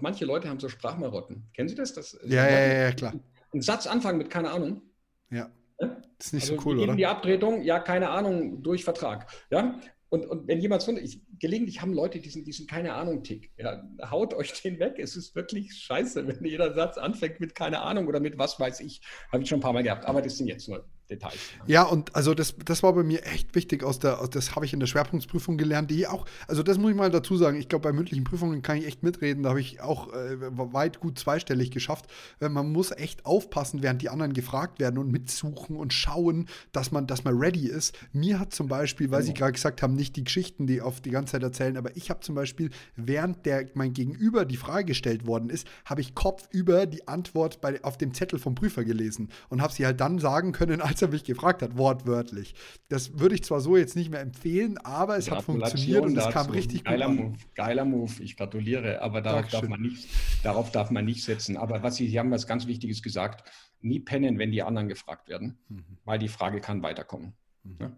[0.00, 1.48] manche Leute haben so Sprachmarotten.
[1.54, 1.94] Kennen Sie das?
[1.94, 3.14] das ja, ja, ja, ja, klar.
[3.54, 4.82] Ein Satz anfangen mit keine Ahnung.
[5.30, 5.50] Ja.
[5.78, 6.94] Das ist nicht also so cool, oder?
[6.94, 9.26] Die Abtretung, ja, keine Ahnung, durch Vertrag.
[9.50, 9.78] Ja,
[10.16, 13.50] und, und wenn jemand so, ich, gelegentlich haben Leute diesen, diesen keine Ahnung-Tick.
[13.58, 14.98] Ja, haut euch den weg.
[14.98, 18.80] Es ist wirklich scheiße, wenn jeder Satz anfängt mit keine Ahnung oder mit was weiß
[18.80, 19.00] ich.
[19.30, 20.06] Habe ich schon ein paar Mal gehabt.
[20.06, 21.34] Aber das sind jetzt nur Details.
[21.66, 24.66] Ja, und also das, das war bei mir echt wichtig aus der, aus, das habe
[24.66, 27.68] ich in der Schwerpunktsprüfung gelernt, die auch, also das muss ich mal dazu sagen, ich
[27.68, 31.18] glaube, bei mündlichen Prüfungen kann ich echt mitreden, da habe ich auch äh, weit gut
[31.18, 32.06] zweistellig geschafft.
[32.40, 36.90] Äh, man muss echt aufpassen, während die anderen gefragt werden und mitsuchen und schauen, dass
[36.90, 37.96] man, dass man ready ist.
[38.12, 39.26] Mir hat zum Beispiel, weil genau.
[39.26, 42.10] Sie gerade gesagt haben, nicht die Geschichten, die auf die ganze Zeit erzählen, aber ich
[42.10, 46.86] habe zum Beispiel, während der mein Gegenüber die Frage gestellt worden ist, habe ich kopfüber
[46.86, 50.52] die Antwort bei, auf dem Zettel vom Prüfer gelesen und habe sie halt dann sagen
[50.52, 52.54] können, als als er mich gefragt hat, wortwörtlich.
[52.88, 56.28] Das würde ich zwar so jetzt nicht mehr empfehlen, aber es hat funktioniert und es
[56.30, 57.16] kam richtig geiler gut.
[57.16, 60.08] Move, geiler Move, ich gratuliere, aber darauf darf, man nicht,
[60.42, 61.58] darauf darf man nicht setzen.
[61.58, 63.46] Aber was Sie, Sie haben was ganz Wichtiges gesagt,
[63.82, 65.84] nie pennen, wenn die anderen gefragt werden, mhm.
[66.06, 67.34] weil die Frage kann weiterkommen.
[67.62, 67.76] Mhm.
[67.78, 67.92] Ja?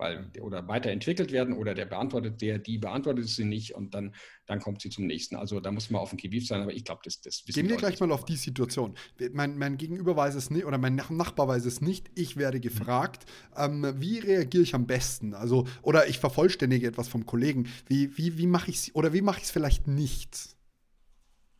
[0.00, 4.14] Weil, oder weiterentwickelt werden oder der beantwortet, der, die beantwortet sie nicht und dann,
[4.46, 5.36] dann kommt sie zum nächsten.
[5.36, 7.68] Also da muss man auf dem Gewicht sein, aber ich glaube, das, das wissen Gehen
[7.68, 8.94] wir gleich mal auf die Situation.
[9.32, 12.10] Mein, mein Gegenüber weiß es nicht oder mein Nachbar weiß es nicht.
[12.14, 12.62] Ich werde mhm.
[12.62, 13.84] gefragt, mhm.
[13.84, 15.34] ähm, wie reagiere ich am besten?
[15.34, 17.68] Also, oder ich vervollständige etwas vom Kollegen.
[17.86, 20.56] Wie, wie, wie mache ich es oder wie mache ich es vielleicht nicht?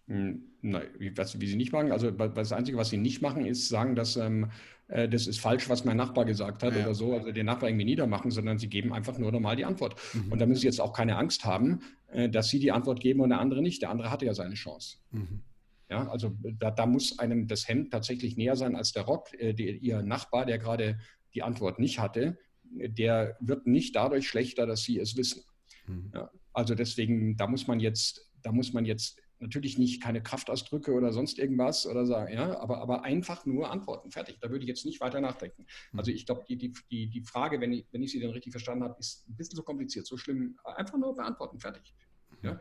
[0.08, 3.68] Hm, nein, was, wie sie nicht machen, also das Einzige, was sie nicht machen, ist
[3.68, 4.50] sagen, dass ähm,
[4.90, 6.82] äh, das ist falsch, was mein Nachbar gesagt hat ja.
[6.82, 9.96] oder so, also den Nachbar irgendwie niedermachen, sondern sie geben einfach nur normal die Antwort.
[10.12, 10.32] Mhm.
[10.32, 11.80] Und da müssen sie jetzt auch keine Angst haben,
[12.12, 13.82] äh, dass sie die Antwort geben und der andere nicht.
[13.82, 14.98] Der andere hatte ja seine Chance.
[15.12, 15.42] Mhm.
[15.88, 19.32] Ja, also da, da, muss einem das Hemd tatsächlich näher sein als der Rock.
[19.40, 20.98] Äh, die, ihr Nachbar, der gerade
[21.34, 22.38] die Antwort nicht hatte,
[22.72, 25.42] der wird nicht dadurch schlechter, dass sie es wissen.
[25.86, 26.10] Mhm.
[26.14, 30.92] Ja, also deswegen, da muss man jetzt, da muss man jetzt natürlich nicht keine Kraftausdrücke
[30.92, 34.10] oder sonst irgendwas oder sagen, ja, aber, aber einfach nur antworten.
[34.10, 34.38] Fertig.
[34.40, 35.66] Da würde ich jetzt nicht weiter nachdenken.
[35.90, 35.98] Hm.
[35.98, 38.84] Also ich glaube, die, die, die Frage, wenn ich, wenn ich sie denn richtig verstanden
[38.84, 40.58] habe, ist ein bisschen so kompliziert, so schlimm.
[40.64, 41.58] Einfach nur beantworten.
[41.58, 41.94] Fertig.
[42.42, 42.60] Ja.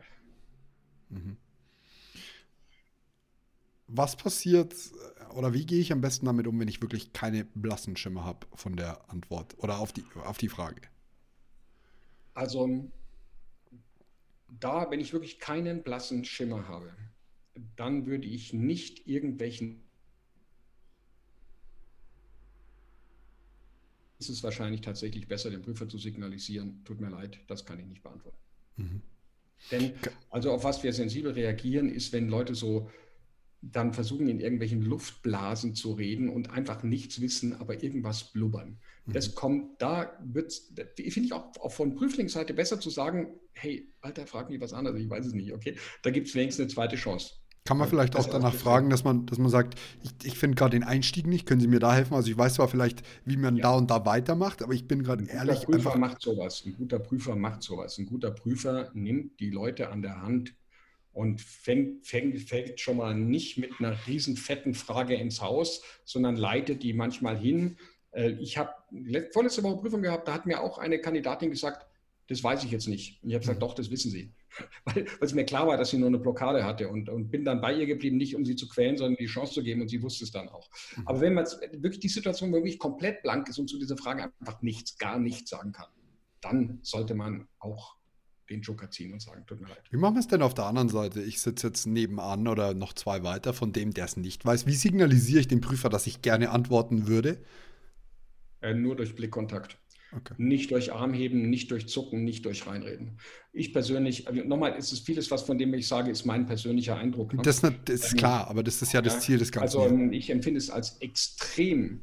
[1.10, 1.36] Mhm.
[3.86, 4.74] Was passiert
[5.34, 8.46] oder wie gehe ich am besten damit um, wenn ich wirklich keine blassen Schimmer habe
[8.54, 10.82] von der Antwort oder auf die, auf die Frage?
[12.34, 12.90] Also
[14.58, 16.92] da, wenn ich wirklich keinen blassen Schimmer habe,
[17.76, 19.82] dann würde ich nicht irgendwelchen.
[24.18, 27.86] Ist es wahrscheinlich tatsächlich besser, dem Prüfer zu signalisieren, tut mir leid, das kann ich
[27.86, 28.38] nicht beantworten.
[28.76, 29.02] Mhm.
[29.70, 29.94] Denn,
[30.30, 32.90] also auf was wir sensibel reagieren, ist, wenn Leute so
[33.62, 38.78] dann versuchen, in irgendwelchen Luftblasen zu reden und einfach nichts wissen, aber irgendwas blubbern.
[39.06, 39.12] Mhm.
[39.12, 40.52] Das kommt, da wird
[40.96, 45.00] finde ich auch, auch von Prüflingsseite besser zu sagen, hey, Alter, frag mich was anderes,
[45.00, 45.76] ich weiß es nicht, okay?
[46.02, 47.34] Da gibt es wenigstens eine zweite Chance.
[47.66, 50.70] Kann man vielleicht auch danach fragen, dass man, dass man sagt, ich, ich finde gerade
[50.70, 52.14] den Einstieg nicht, können Sie mir da helfen?
[52.14, 53.64] Also ich weiß zwar vielleicht, wie man ja.
[53.64, 55.60] da und da weitermacht, aber ich bin gerade ehrlich.
[55.60, 56.62] Ein guter Prüfer macht sowas.
[56.64, 57.98] Ein guter Prüfer macht sowas.
[57.98, 60.54] Ein guter Prüfer nimmt die Leute an der Hand
[61.12, 66.36] und fängt, fängt, fällt schon mal nicht mit einer riesen fetten Frage ins Haus, sondern
[66.36, 67.78] leitet die manchmal hin.
[68.12, 68.72] Äh, ich habe
[69.32, 71.86] vorletzte Woche Prüfung gehabt, da hat mir auch eine Kandidatin gesagt,
[72.28, 73.22] das weiß ich jetzt nicht.
[73.22, 73.66] Und ich habe gesagt, mhm.
[73.66, 74.32] doch, das wissen Sie.
[74.84, 77.44] Weil, weil es mir klar war, dass sie nur eine Blockade hatte und, und bin
[77.44, 79.88] dann bei ihr geblieben, nicht um sie zu quälen, sondern die Chance zu geben und
[79.88, 80.68] sie wusste es dann auch.
[80.96, 81.06] Mhm.
[81.06, 84.60] Aber wenn man wirklich die Situation wirklich komplett blank ist und zu dieser Frage einfach
[84.60, 85.86] nichts, gar nichts sagen kann,
[86.40, 87.96] dann sollte man auch
[88.50, 89.82] den Joker ziehen und sagen, tut mir leid.
[89.90, 91.22] Wie machen wir es denn auf der anderen Seite?
[91.22, 94.66] Ich sitze jetzt nebenan oder noch zwei weiter von dem, der es nicht weiß.
[94.66, 97.38] Wie signalisiere ich dem Prüfer, dass ich gerne antworten würde?
[98.60, 99.78] Äh, nur durch Blickkontakt.
[100.12, 100.34] Okay.
[100.38, 103.18] Nicht durch Armheben, nicht durch Zucken, nicht durch Reinreden.
[103.52, 106.96] Ich persönlich, also nochmal, ist es vieles, was von dem ich sage, ist mein persönlicher
[106.96, 107.32] Eindruck.
[107.32, 107.42] Ne?
[107.42, 109.78] Das, das, ist ähm, klar, aber das ist ja das Ziel des Ganzen.
[109.78, 112.00] Also ähm, ich empfinde es als extrem,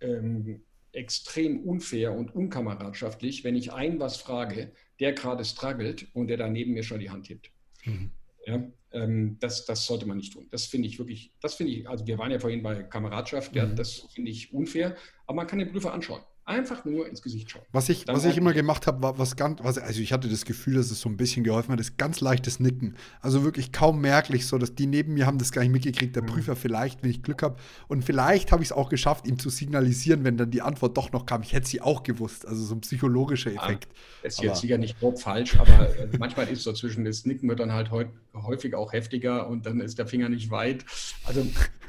[0.00, 6.36] ähm, extrem unfair und unkameradschaftlich, wenn ich einen was frage, der gerade struggelt und der
[6.36, 7.50] da neben mir schon die Hand hebt.
[7.84, 8.10] Mhm.
[8.46, 10.46] Ja, ähm, das, das sollte man nicht tun.
[10.50, 13.66] Das finde ich wirklich, das finde ich, also wir waren ja vorhin bei Kameradschaft, ja,
[13.66, 13.76] mhm.
[13.76, 16.22] das finde ich unfair, aber man kann den Prüfer anschauen.
[16.46, 17.62] Einfach nur ins Gesicht schauen.
[17.72, 20.44] Was ich, was ich immer gemacht habe, war was ganz, was, also ich hatte das
[20.44, 22.96] Gefühl, dass es so ein bisschen geholfen hat, ist ganz leichtes Nicken.
[23.22, 26.14] Also wirklich kaum merklich, so dass die neben mir haben das gar nicht mitgekriegt.
[26.14, 26.26] Der mhm.
[26.26, 27.56] Prüfer vielleicht, wenn ich Glück habe.
[27.88, 31.12] Und vielleicht habe ich es auch geschafft, ihm zu signalisieren, wenn dann die Antwort doch
[31.12, 31.40] noch kam.
[31.40, 32.46] Ich hätte sie auch gewusst.
[32.46, 33.88] Also so ein psychologischer Effekt.
[34.22, 37.48] Ja, ist jetzt sicher nicht grob falsch, aber äh, manchmal ist so zwischen das Nicken
[37.48, 37.90] wird dann halt
[38.34, 40.84] häufig auch heftiger und dann ist der Finger nicht weit.
[41.24, 41.46] Also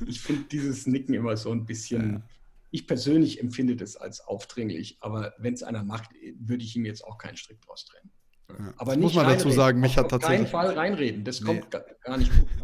[0.08, 2.14] ich finde dieses Nicken immer so ein bisschen.
[2.14, 2.22] Ja
[2.76, 7.04] ich persönlich empfinde das als aufdringlich, aber wenn es einer macht, würde ich ihm jetzt
[7.04, 8.12] auch keinen Strick draus trennen.
[8.48, 10.46] Ja, aber muss man dazu sagen, mich hat tatsächlich.
[10.46, 11.48] Auf keinen Fall reinreden, das nee.
[11.48, 11.72] kommt
[12.04, 12.48] gar nicht gut.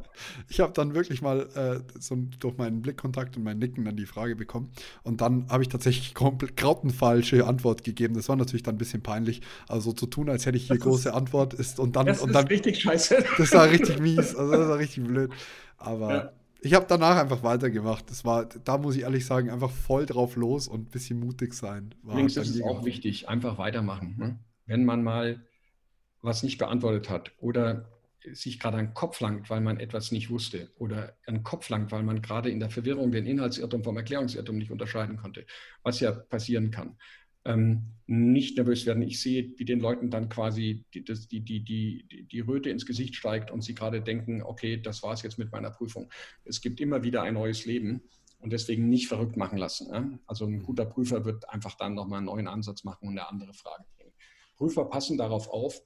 [0.50, 4.06] Ich habe dann wirklich mal äh, so durch meinen Blickkontakt und mein Nicken dann die
[4.06, 4.72] Frage bekommen.
[5.02, 8.14] Und dann habe ich tatsächlich komplett grautenfalsche Antwort gegeben.
[8.14, 9.42] Das war natürlich dann ein bisschen peinlich.
[9.68, 12.06] Also zu tun, als hätte ich hier das große ist, Antwort ist und dann.
[12.06, 13.24] Das und dann, ist richtig scheiße.
[13.40, 14.36] Das war richtig mies.
[14.36, 15.32] Also das war richtig blöd.
[15.78, 16.14] Aber.
[16.14, 16.32] Ja.
[16.64, 18.10] Ich habe danach einfach weitergemacht.
[18.10, 21.54] Das war, da muss ich ehrlich sagen, einfach voll drauf los und ein bisschen mutig
[21.54, 21.96] sein.
[22.04, 24.16] Übrigens ist es auch wichtig, einfach weitermachen.
[24.18, 24.40] Ne?
[24.68, 25.44] Wenn man mal
[26.22, 27.90] was nicht beantwortet hat oder
[28.34, 31.68] sich gerade an den Kopf langt, weil man etwas nicht wusste oder an den Kopf
[31.70, 35.48] langt, weil man gerade in der Verwirrung den Inhaltsirrtum vom Erklärungsirrtum nicht unterscheiden konnte,
[35.82, 36.96] was ja passieren kann
[37.46, 39.04] ähm, nicht nervös werden.
[39.04, 43.52] Ich sehe, wie den Leuten dann quasi die, die, die, die Röte ins Gesicht steigt
[43.52, 46.12] und sie gerade denken, okay, das war es jetzt mit meiner Prüfung.
[46.44, 48.02] Es gibt immer wieder ein neues Leben
[48.40, 49.92] und deswegen nicht verrückt machen lassen.
[49.92, 50.20] Ne?
[50.26, 53.54] Also ein guter Prüfer wird einfach dann nochmal einen neuen Ansatz machen und eine andere
[53.54, 54.14] Frage bringen.
[54.58, 55.82] Prüfer passen darauf auf,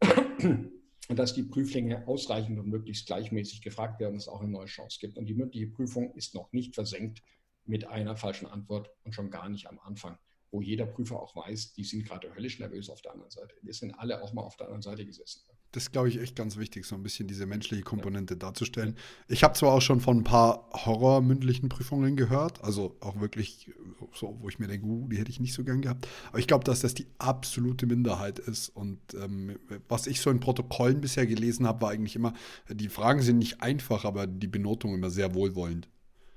[1.08, 4.98] dass die Prüflinge ausreichend und möglichst gleichmäßig gefragt werden, dass es auch eine neue Chance
[5.00, 5.16] gibt.
[5.16, 7.22] Und die mündliche Prüfung ist noch nicht versenkt
[7.64, 10.18] mit einer falschen Antwort und schon gar nicht am Anfang
[10.52, 13.54] wo jeder Prüfer auch weiß, die sind gerade höllisch nervös auf der anderen Seite.
[13.62, 15.40] Wir sind alle auch mal auf der anderen Seite gesessen.
[15.72, 18.38] Das ist, glaube ich, echt ganz wichtig, so ein bisschen diese menschliche Komponente ja.
[18.38, 18.94] darzustellen.
[19.28, 23.72] Ich habe zwar auch schon von ein paar horrormündlichen Prüfungen gehört, also auch wirklich
[24.14, 26.06] so, wo ich mir denke, uh, die hätte ich nicht so gern gehabt.
[26.28, 28.68] Aber ich glaube, dass das die absolute Minderheit ist.
[28.68, 32.34] Und ähm, was ich so in Protokollen bisher gelesen habe, war eigentlich immer,
[32.68, 35.88] die Fragen sind nicht einfach, aber die Benotung immer sehr wohlwollend.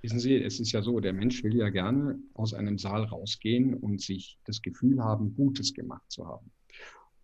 [0.06, 3.74] Wissen Sie, es ist ja so, der Mensch will ja gerne aus einem Saal rausgehen
[3.74, 6.52] und sich das Gefühl haben, Gutes gemacht zu haben.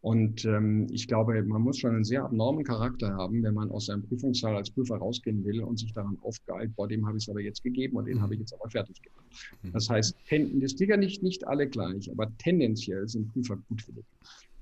[0.02, 3.86] Und ähm, ich glaube, man muss schon einen sehr abnormen Charakter haben, wenn man aus
[3.86, 7.30] seinem Prüfungssaal als Prüfer rausgehen will und sich daran aufgeilt, boah, dem habe ich es
[7.30, 9.28] aber jetzt gegeben und den habe ich jetzt aber fertig gemacht.
[9.62, 9.74] Mhm.
[9.74, 14.06] Das heißt, das liegt ja nicht, nicht alle gleich, aber tendenziell sind Prüfer gutwillig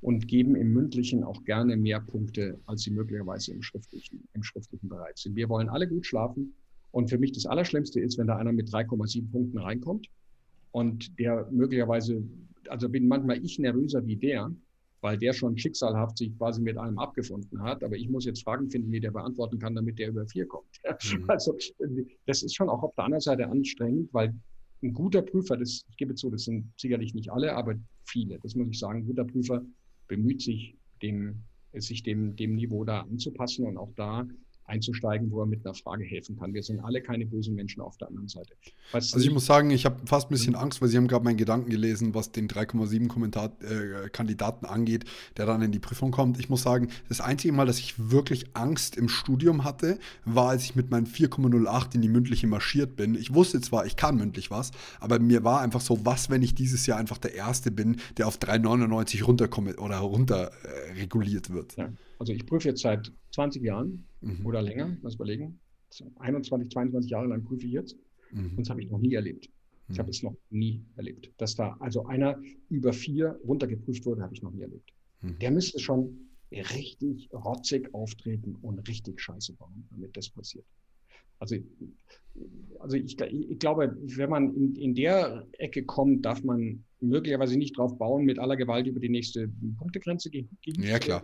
[0.01, 4.89] und geben im Mündlichen auch gerne mehr Punkte, als sie möglicherweise im Schriftlichen, im Schriftlichen
[4.89, 5.37] bereit sind.
[5.37, 6.53] Wir wollen alle gut schlafen.
[6.91, 10.07] Und für mich das Allerschlimmste ist, wenn da einer mit 3,7 Punkten reinkommt
[10.71, 12.23] und der möglicherweise,
[12.67, 14.51] also bin manchmal ich nervöser wie der,
[15.01, 17.83] weil der schon schicksalhaft sich quasi mit einem abgefunden hat.
[17.83, 20.67] Aber ich muss jetzt Fragen finden, die der beantworten kann, damit der über vier kommt.
[21.11, 21.25] Mhm.
[21.27, 21.55] Also
[22.25, 24.33] das ist schon auch auf der anderen Seite anstrengend, weil
[24.81, 27.75] ein guter Prüfer, das, ich gebe zu, das sind sicherlich nicht alle, aber
[28.05, 29.63] viele, das muss ich sagen, ein guter Prüfer
[30.07, 34.27] bemüht sich, dem, sich dem, dem Niveau da anzupassen und auch da
[34.69, 36.53] einzusteigen, wo er mit einer Frage helfen kann.
[36.53, 38.53] Wir sind alle keine bösen Menschen auf der anderen Seite.
[38.91, 41.25] Was also ich muss sagen, ich habe fast ein bisschen Angst, weil Sie haben gerade
[41.25, 45.05] meinen Gedanken gelesen, was den 3,7 äh, Kandidaten angeht,
[45.37, 46.39] der dann in die Prüfung kommt.
[46.39, 50.63] Ich muss sagen, das einzige Mal, dass ich wirklich Angst im Studium hatte, war, als
[50.63, 53.15] ich mit meinen 4,08 in die mündliche marschiert bin.
[53.15, 56.55] Ich wusste zwar, ich kann mündlich was, aber mir war einfach so, was, wenn ich
[56.55, 61.75] dieses Jahr einfach der Erste bin, der auf 3,99 runterkommt oder runter äh, reguliert wird.
[61.75, 61.89] Ja.
[62.19, 64.45] Also ich prüfe jetzt seit 20 Jahren mhm.
[64.45, 65.59] oder länger, lass überlegen.
[66.17, 67.97] 21, 22 Jahre lang prüfe ich jetzt.
[68.31, 68.51] Mhm.
[68.51, 69.49] Und das habe ich noch nie erlebt.
[69.89, 69.99] Ich mhm.
[69.99, 71.31] habe es noch nie erlebt.
[71.37, 74.93] Dass da also einer über vier runtergeprüft wurde, habe ich noch nie erlebt.
[75.21, 75.39] Mhm.
[75.39, 80.65] Der müsste schon richtig rotzig auftreten und richtig Scheiße bauen, damit das passiert.
[81.39, 81.55] Also,
[82.79, 87.77] also ich, ich glaube, wenn man in, in der Ecke kommt, darf man möglicherweise nicht
[87.77, 90.49] drauf bauen, mit aller Gewalt über die nächste Punktegrenze gehen.
[90.65, 91.23] Ja, klar.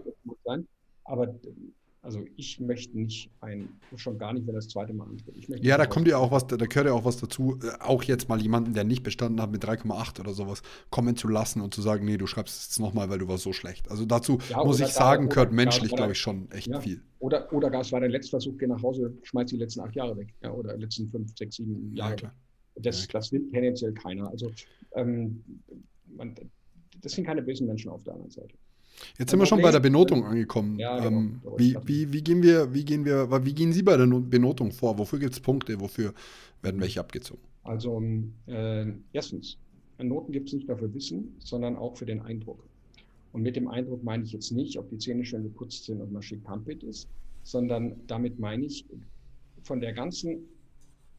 [1.04, 1.38] Aber
[2.06, 5.36] also ich möchte nicht ein, schon gar nicht, wenn das zweite Mal antritt.
[5.64, 8.30] Ja, da kommt ja auch was, da gehört ja auch was dazu, äh, auch jetzt
[8.30, 11.82] mal jemanden, der nicht bestanden hat mit 3,8 oder sowas, kommen zu lassen und zu
[11.82, 13.90] sagen, nee, du schreibst es jetzt nochmal, weil du warst so schlecht.
[13.90, 17.02] Also dazu ja, muss ich sagen, gehört menschlich, glaube ich, schon echt ja, viel.
[17.20, 19.96] Oder, oder gar, es war der letzte Versuch, geh nach Hause, schmeiß die letzten acht
[19.96, 20.34] Jahre weg.
[20.44, 22.16] Ja, oder letzten fünf, sechs, sieben Jahre.
[22.22, 22.32] Ja,
[22.76, 24.30] das, das will tendenziell keiner.
[24.30, 24.52] Also
[24.94, 25.44] ähm,
[26.06, 26.36] man,
[27.02, 28.56] das sind keine bösen Menschen auf der anderen Seite.
[29.18, 30.80] Jetzt sind wir schon bei der Benotung angekommen.
[30.80, 31.20] Ja, genau.
[31.20, 34.72] ähm, wie, wie, wie, gehen wir, wie gehen wir, wie gehen Sie bei der Benotung
[34.72, 34.98] vor?
[34.98, 35.80] Wofür gibt es Punkte?
[35.80, 36.14] Wofür
[36.62, 37.42] werden welche abgezogen?
[37.64, 38.02] Also
[38.48, 39.58] äh, erstens,
[39.98, 42.64] Noten gibt es nicht nur für Wissen, sondern auch für den Eindruck.
[43.34, 46.12] Und mit dem Eindruck meine ich jetzt nicht, ob die Zähne schön geputzt sind und
[46.12, 47.08] man schick pumped ist,
[47.44, 48.86] sondern damit meine ich
[49.64, 50.38] von der ganzen,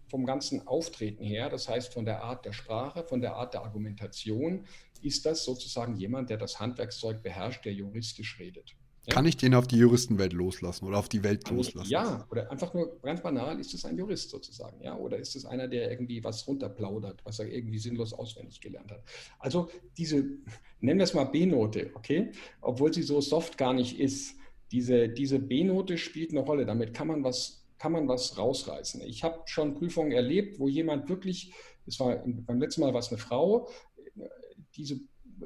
[0.09, 3.63] vom ganzen Auftreten her, das heißt von der Art der Sprache, von der Art der
[3.63, 4.65] Argumentation,
[5.03, 8.77] ist das sozusagen jemand, der das Handwerkszeug beherrscht, der juristisch redet.
[9.07, 9.15] Ja?
[9.15, 11.89] Kann ich den auf die Juristenwelt loslassen oder auf die Welt loslassen?
[11.89, 14.97] Ja, oder einfach nur ganz banal, ist es ein Jurist sozusagen, ja?
[14.97, 19.05] Oder ist es einer, der irgendwie was runterplaudert, was er irgendwie sinnlos auswendig gelernt hat?
[19.39, 20.25] Also diese,
[20.81, 22.33] nennen wir es mal B-Note, okay?
[22.61, 24.35] Obwohl sie so soft gar nicht ist.
[24.73, 26.67] Diese, diese B-Note spielt eine Rolle.
[26.67, 29.01] Damit kann man was, kann man was rausreißen.
[29.03, 31.53] Ich habe schon Prüfungen erlebt, wo jemand wirklich,
[31.87, 33.69] es war beim letzten Mal war es eine Frau,
[34.75, 35.01] diese,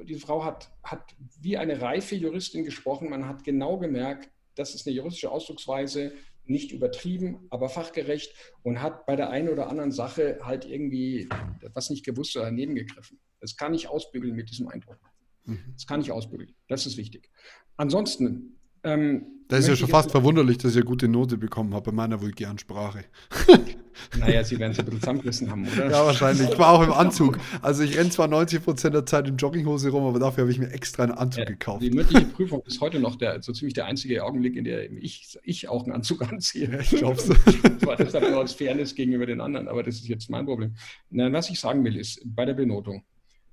[0.04, 3.10] diese Frau hat, hat wie eine reife Juristin gesprochen.
[3.10, 6.12] Man hat genau gemerkt, das ist eine juristische Ausdrucksweise,
[6.44, 11.28] nicht übertrieben, aber fachgerecht und hat bei der einen oder anderen Sache halt irgendwie
[11.74, 13.20] was nicht gewusst oder daneben gegriffen.
[13.40, 14.98] Das kann ich ausbügeln mit diesem Eindruck.
[15.44, 15.72] Mhm.
[15.74, 16.54] Das kann ich ausbügeln.
[16.68, 17.30] Das ist wichtig.
[17.76, 21.90] Ansonsten ähm, das ist ja schon fast verwunderlich, dass ich eine gute Note bekommen habe
[21.90, 23.04] bei meiner vulgären Sprache.
[24.18, 25.90] Naja, Sie werden es ein bisschen zusammengerissen haben, oder?
[25.90, 26.48] Ja, wahrscheinlich.
[26.48, 27.38] Ich war auch im Anzug.
[27.60, 30.58] Also ich renne zwar 90 Prozent der Zeit in Jogginghose rum, aber dafür habe ich
[30.58, 31.82] mir extra einen Anzug ja, gekauft.
[31.82, 35.38] Die mündliche Prüfung ist heute noch der, so ziemlich der einzige Augenblick, in dem ich,
[35.42, 36.70] ich auch einen Anzug anziehe.
[36.70, 37.34] Ja, ich glaube so.
[37.82, 40.74] Zwar deshalb nur als Fairness gegenüber den anderen, aber das ist jetzt mein Problem.
[41.10, 43.04] Nein, was ich sagen will, ist bei der Benotung.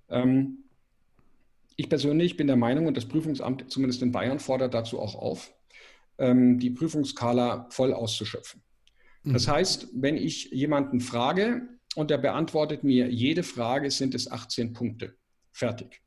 [0.09, 0.59] Ähm,
[1.77, 5.53] ich persönlich bin der Meinung, und das Prüfungsamt zumindest in Bayern fordert dazu auch auf,
[6.17, 8.61] ähm, die Prüfungskala voll auszuschöpfen.
[9.23, 9.51] Das mhm.
[9.51, 15.15] heißt, wenn ich jemanden frage und er beantwortet mir jede Frage, sind es 18 Punkte.
[15.51, 16.01] Fertig.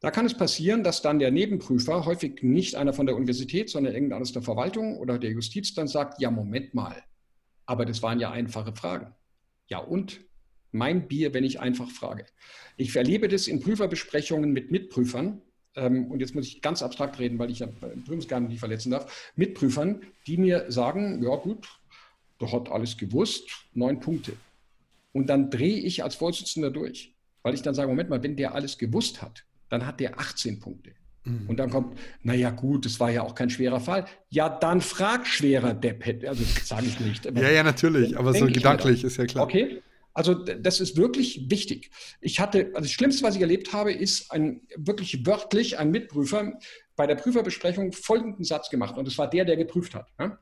[0.00, 3.94] Da kann es passieren, dass dann der Nebenprüfer, häufig nicht einer von der Universität, sondern
[3.94, 7.02] irgendeiner aus der Verwaltung oder der Justiz, dann sagt, ja, Moment mal,
[7.66, 9.14] aber das waren ja einfache Fragen.
[9.68, 10.20] Ja und?
[10.72, 12.26] Mein Bier, wenn ich einfach frage.
[12.76, 15.42] Ich erlebe das in Prüferbesprechungen mit Mitprüfern,
[15.76, 19.32] ähm, und jetzt muss ich ganz abstrakt reden, weil ich ja Prüfungsgaben nicht verletzen darf,
[19.36, 21.68] Mitprüfern, die mir sagen, ja gut,
[22.40, 24.32] der hat alles gewusst, neun Punkte.
[25.12, 28.54] Und dann drehe ich als Vorsitzender durch, weil ich dann sage, Moment mal, wenn der
[28.54, 30.92] alles gewusst hat, dann hat der 18 Punkte.
[31.24, 31.48] Mhm.
[31.48, 34.06] Und dann kommt, naja gut, das war ja auch kein schwerer Fall.
[34.30, 36.26] Ja, dann frag schwerer Depp.
[36.26, 37.24] Also sage ich nicht.
[37.26, 39.44] ja, ja, natürlich, aber so gedanklich ist ja klar.
[39.44, 41.90] Okay, also das ist wirklich wichtig.
[42.20, 46.52] Ich hatte, also das Schlimmste, was ich erlebt habe, ist ein wirklich wörtlich ein Mitprüfer
[46.96, 48.98] bei der Prüferbesprechung folgenden Satz gemacht.
[48.98, 50.12] Und es war der, der geprüft hat.
[50.18, 50.38] Ja?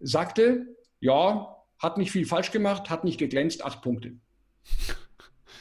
[0.00, 4.16] Sagte, ja, hat nicht viel falsch gemacht, hat nicht geglänzt, acht Punkte.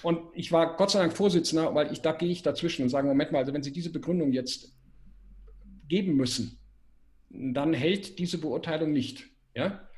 [0.01, 3.07] Und ich war Gott sei Dank Vorsitzender, weil ich da gehe ich dazwischen und sage,
[3.07, 4.73] Moment mal, also wenn Sie diese Begründung jetzt
[5.87, 6.59] geben müssen,
[7.29, 9.25] dann hält diese Beurteilung nicht.
[9.55, 9.88] Ja?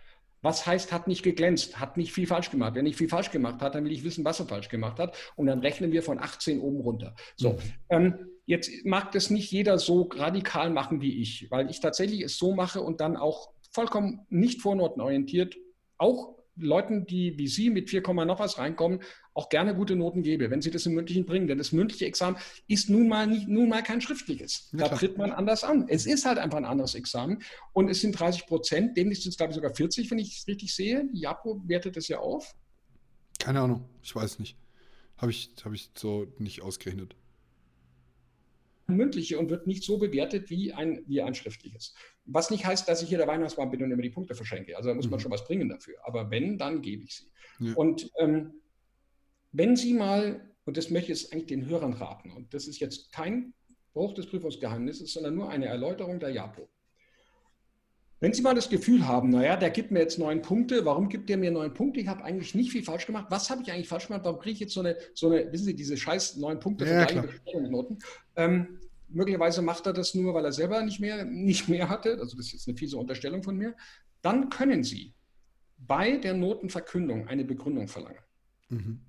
[0.42, 2.76] Was heißt, hat nicht geglänzt, hat nicht viel falsch gemacht?
[2.76, 5.16] Wenn nicht viel falsch gemacht hat, dann will ich wissen, was er falsch gemacht hat.
[5.36, 7.16] Und dann rechnen wir von 18 oben runter.
[7.36, 7.58] So, mhm.
[7.90, 12.38] ähm, jetzt mag das nicht jeder so radikal machen wie ich, weil ich tatsächlich es
[12.38, 15.56] so mache und dann auch vollkommen nicht vornotenorientiert,
[15.98, 19.02] auch Leuten, die wie Sie mit 4, noch was reinkommen,
[19.34, 21.48] auch gerne gute Noten gebe, wenn sie das im mündlichen bringen.
[21.48, 22.38] Denn das mündliche Examen
[22.68, 24.70] ist nun mal, nicht, nun mal kein schriftliches.
[24.74, 25.86] Ja, da tritt man anders an.
[25.88, 27.42] Es ist halt einfach ein anderes Examen.
[27.74, 30.48] Und es sind 30 Prozent, demnächst sind es, glaube ich, sogar 40, wenn ich es
[30.48, 31.08] richtig sehe.
[31.14, 32.54] Die JAPO wertet das ja auf.
[33.40, 34.58] Keine Ahnung, ich weiß nicht.
[35.18, 37.16] Habe ich, hab ich so nicht ausgerechnet
[38.96, 41.94] mündliche und wird nicht so bewertet wie ein, wie ein schriftliches.
[42.26, 44.78] Was nicht heißt, dass ich hier der Weihnachtsmann bin und immer die Punkte verschenke.
[44.78, 45.22] Also da muss man mhm.
[45.22, 45.96] schon was bringen dafür.
[46.04, 47.32] Aber wenn, dann gebe ich sie.
[47.60, 47.74] Ja.
[47.76, 48.54] Und ähm,
[49.52, 52.80] wenn Sie mal, und das möchte ich jetzt eigentlich den Hörern raten, und das ist
[52.80, 53.54] jetzt kein
[53.94, 56.70] Bruch des Prüfungsgeheimnisses, sondern nur eine Erläuterung der JAPO.
[58.22, 61.28] Wenn Sie mal das Gefühl haben, naja, der gibt mir jetzt neun Punkte, warum gibt
[61.28, 62.00] der mir neun Punkte?
[62.00, 63.26] Ich habe eigentlich nicht viel falsch gemacht.
[63.30, 64.24] Was habe ich eigentlich falsch gemacht?
[64.24, 67.60] Warum kriege ich jetzt so eine, so eine, wissen Sie, diese scheiß neun Punkte ja,
[67.60, 67.98] Noten?
[68.36, 68.80] Ähm,
[69.10, 72.46] möglicherweise macht er das nur, weil er selber nicht mehr, nicht mehr hatte, also das
[72.46, 73.76] ist jetzt eine fiese Unterstellung von mir,
[74.22, 75.16] dann können Sie
[75.80, 78.22] bei der Notenverkündung eine Begründung verlangen.
[78.70, 79.02] Mhm.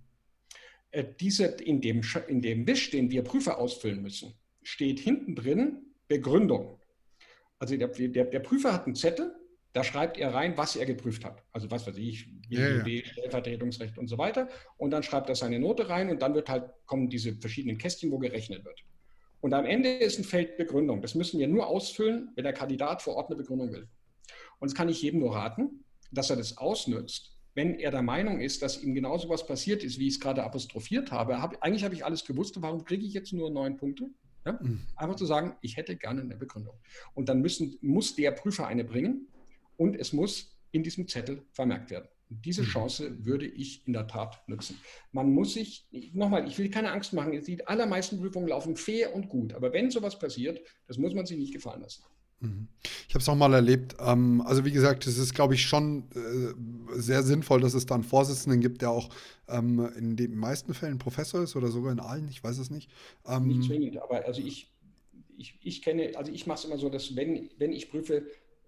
[0.91, 5.83] Äh, diese, in, dem, in dem Wisch, den wir Prüfer ausfüllen müssen, steht hinten drin
[6.09, 6.79] Begründung.
[7.63, 9.37] Also der, der, der Prüfer hat einen Zettel,
[9.73, 11.45] da schreibt er rein, was er geprüft hat.
[11.53, 13.05] Also was weiß ich, BGB, ja, ja.
[13.05, 14.49] Stellvertretungsrecht und so weiter.
[14.79, 18.11] Und dann schreibt er seine Note rein und dann wird halt, kommen diese verschiedenen Kästchen,
[18.11, 18.83] wo gerechnet wird.
[19.41, 21.03] Und am Ende ist ein Feld Begründung.
[21.03, 23.87] Das müssen wir nur ausfüllen, wenn der Kandidat vor Ort eine Begründung will.
[24.59, 28.41] Und das kann ich jedem nur raten, dass er das ausnützt, wenn er der Meinung
[28.41, 31.41] ist, dass ihm genau so was passiert ist, wie ich es gerade apostrophiert habe.
[31.41, 34.11] Hab, eigentlich habe ich alles gewusst, warum kriege ich jetzt nur neun Punkte?
[34.45, 34.59] Ja?
[34.61, 34.81] Mhm.
[34.97, 36.75] Einfach zu sagen, ich hätte gerne eine Begründung.
[37.15, 39.29] Und dann müssen, muss der Prüfer eine bringen
[39.77, 42.09] und es muss in diesem Zettel vermerkt werden.
[42.31, 42.67] Und diese mhm.
[42.67, 44.81] Chance würde ich in der Tat nutzen.
[45.13, 49.29] Man muss sich, nochmal, ich will keine Angst machen, die allermeisten Prüfungen laufen fair und
[49.29, 52.03] gut, aber wenn sowas passiert, das muss man sich nicht gefallen lassen.
[52.43, 52.69] Mhm.
[53.09, 53.97] Ich habe es auch mal erlebt.
[54.01, 57.95] Ähm, also wie gesagt, es ist, glaube ich, schon äh, sehr sinnvoll, dass es da
[57.95, 59.09] einen Vorsitzenden gibt, der auch
[59.49, 62.91] ähm, in den meisten Fällen Professor ist oder sogar in allen, ich weiß es nicht.
[63.27, 64.73] Ähm, nicht zwingend, aber also ich,
[65.37, 68.27] ich, ich kenne, also ich mache es immer so, dass wenn, wenn ich prüfe,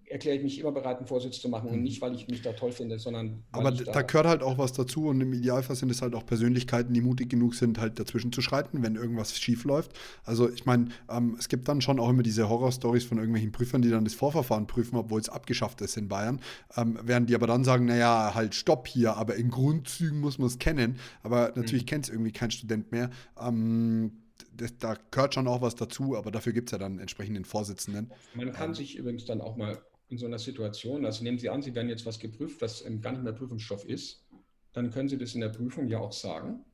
[0.08, 1.82] erkläre ich mich immer bereit, einen Vorsitz zu machen und mhm.
[1.82, 3.42] nicht, weil ich mich da toll finde, sondern.
[3.52, 6.26] Aber da, da, gehört halt auch was dazu und im Idealfall sind es halt auch
[6.26, 9.92] Persönlichkeiten, die mutig genug sind, halt dazwischen zu schreiten, wenn irgendwas schief läuft.
[10.24, 13.82] Also ich meine, ähm, es gibt dann schon auch immer diese Horrorstories von irgendwelchen Prüfern,
[13.82, 16.40] die dann das Vorverfahren prüfen, obwohl es abgeschafft ist in Bayern.
[16.76, 20.48] Ähm, während die aber dann sagen, naja, halt stopp hier, aber in Grundzügen muss man
[20.48, 20.98] es kennen.
[21.22, 21.86] Aber natürlich mhm.
[21.86, 23.10] kennt es irgendwie kein Student mehr.
[23.40, 24.12] Ähm,
[24.56, 28.12] das, da gehört schon auch was dazu, aber dafür gibt es ja dann entsprechenden Vorsitzenden.
[28.34, 29.78] Man kann ähm, sich übrigens dann auch mal
[30.14, 33.12] in so einer Situation, also nehmen Sie an, Sie werden jetzt was geprüft, was gar
[33.12, 34.24] nicht mehr Prüfungsstoff ist,
[34.72, 36.64] dann können Sie das in der Prüfung ja auch sagen.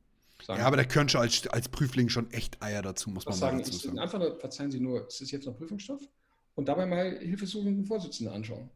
[0.43, 3.33] sagen ja, aber da können schon als, als Prüfling schon echt Eier dazu, muss man
[3.33, 3.57] sagen.
[3.57, 3.97] Dazu sagen.
[3.97, 6.07] Einfach nur, verzeihen Sie nur, ist es jetzt noch Prüfungsstoff?
[6.53, 8.69] Und dabei mal hilfesuchenden Vorsitzenden anschauen.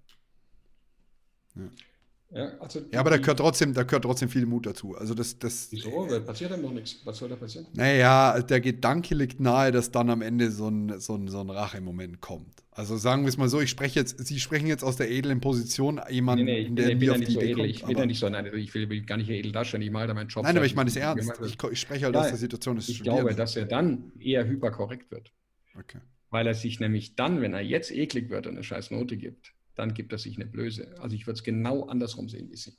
[1.56, 1.70] Ja.
[2.36, 4.94] Ja, also ja, aber da gehört, trotzdem, da gehört trotzdem viel Mut dazu.
[4.94, 6.06] Also das, das, Wieso?
[6.06, 7.00] Da passiert dann noch nichts.
[7.06, 7.66] Was soll da passieren?
[7.74, 11.50] Naja, der Gedanke liegt nahe, dass dann am Ende so ein, so ein, so ein
[11.50, 12.66] Rachemoment kommt.
[12.72, 15.40] Also sagen wir es mal so, ich spreche jetzt, Sie sprechen jetzt aus der edlen
[15.40, 17.56] Position jemanden, nee, nee, der nee, auf die so Idee edel.
[17.56, 17.70] kommt.
[17.70, 20.14] Ich bin ja nicht so, nein, ich will gar nicht edel darstellen, ich mache da
[20.14, 20.44] meinen Job.
[20.44, 21.32] Nein, aber ich meine es ernst.
[21.46, 24.46] Ich, ich, spreche halt ja, aus der Situation des Ich glaube, dass er dann eher
[24.46, 25.32] hyperkorrekt wird.
[25.80, 26.00] Okay.
[26.32, 29.55] Weil er sich nämlich dann, wenn er jetzt eklig wird und eine scheiß Note gibt,
[29.76, 30.96] dann gibt er sich eine Blöße.
[31.00, 32.74] Also ich würde es genau andersrum sehen wie Sie.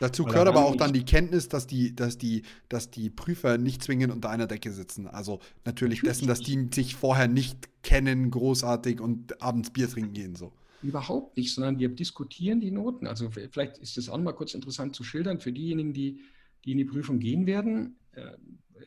[0.00, 3.82] Dazu gehört aber auch dann die Kenntnis, dass die, dass, die, dass die Prüfer nicht
[3.84, 5.06] zwingend unter einer Decke sitzen.
[5.06, 10.36] Also natürlich, dessen, dass die sich vorher nicht kennen, großartig und abends Bier trinken gehen.
[10.36, 10.52] So.
[10.82, 13.06] Überhaupt nicht, sondern wir diskutieren die Noten.
[13.06, 16.20] Also vielleicht ist das auch mal kurz interessant zu schildern für diejenigen, die,
[16.64, 17.98] die in die Prüfung gehen werden.
[18.12, 18.38] Äh,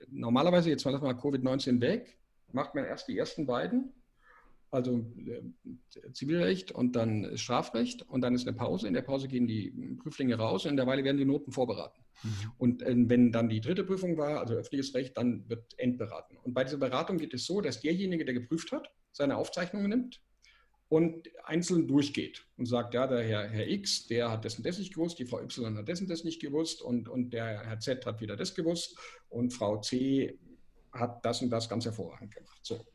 [0.10, 2.18] normalerweise, jetzt mal Covid-19 weg,
[2.52, 3.94] macht man erst die ersten beiden
[4.74, 8.88] also äh, Zivilrecht und dann Strafrecht und dann ist eine Pause.
[8.88, 12.04] In der Pause gehen die Prüflinge raus und in der Weile werden die Noten vorberaten.
[12.24, 12.30] Mhm.
[12.58, 16.38] Und äh, wenn dann die dritte Prüfung war, also öffentliches Recht, dann wird endberaten.
[16.44, 20.22] Und bei dieser Beratung geht es so, dass derjenige, der geprüft hat, seine Aufzeichnungen nimmt
[20.90, 24.94] und einzeln durchgeht und sagt, ja, der Herr, Herr X, der hat dessen das nicht
[24.94, 28.22] gewusst, die Frau Y hat dessen das nicht gewusst und, und der Herr Z hat
[28.22, 28.98] wieder das gewusst
[29.30, 30.40] und Frau C
[30.92, 32.60] hat das und das ganz hervorragend gemacht.
[32.64, 32.86] So.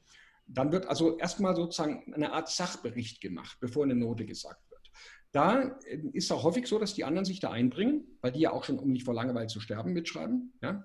[0.49, 4.91] Dann wird also erstmal sozusagen eine Art Sachbericht gemacht, bevor eine Note gesagt wird.
[5.33, 8.53] Da äh, ist auch häufig so, dass die anderen sich da einbringen, weil die ja
[8.53, 10.55] auch schon, um nicht vor Langeweile zu sterben, mitschreiben.
[10.63, 10.85] Ja?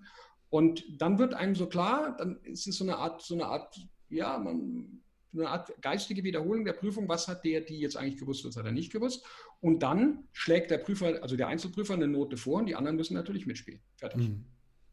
[0.50, 3.76] Und dann wird einem so klar, dann ist es so eine Art, so eine Art,
[4.10, 5.02] ja, man,
[5.34, 8.66] eine Art geistige Wiederholung der Prüfung, was hat der, die jetzt eigentlich gewusst, was hat
[8.66, 9.26] er nicht gewusst.
[9.62, 13.16] Und dann schlägt der Prüfer, also der Einzelprüfer, eine Note vor und die anderen müssen
[13.16, 13.82] natürlich mitspielen.
[13.96, 14.30] Fertig.
[14.30, 14.46] Mhm.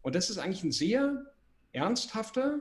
[0.02, 1.26] Und das ist eigentlich ein sehr
[1.72, 2.60] ernsthafter,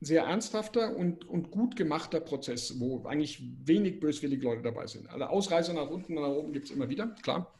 [0.00, 5.08] sehr ernsthafter und, und gut gemachter Prozess, wo eigentlich wenig böswillige Leute dabei sind.
[5.08, 7.52] Alle also Ausreißer nach unten und nach oben gibt es immer wieder, klar.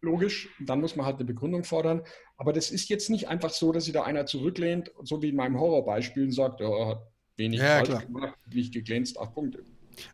[0.00, 2.02] Logisch, dann muss man halt eine Begründung fordern.
[2.36, 5.36] Aber das ist jetzt nicht einfach so, dass sich da einer zurücklehnt, so wie in
[5.36, 9.64] meinem Horrorbeispiel und sagt, er hat wenig ja, falsch gemacht, nicht geglänzt, acht Punkte.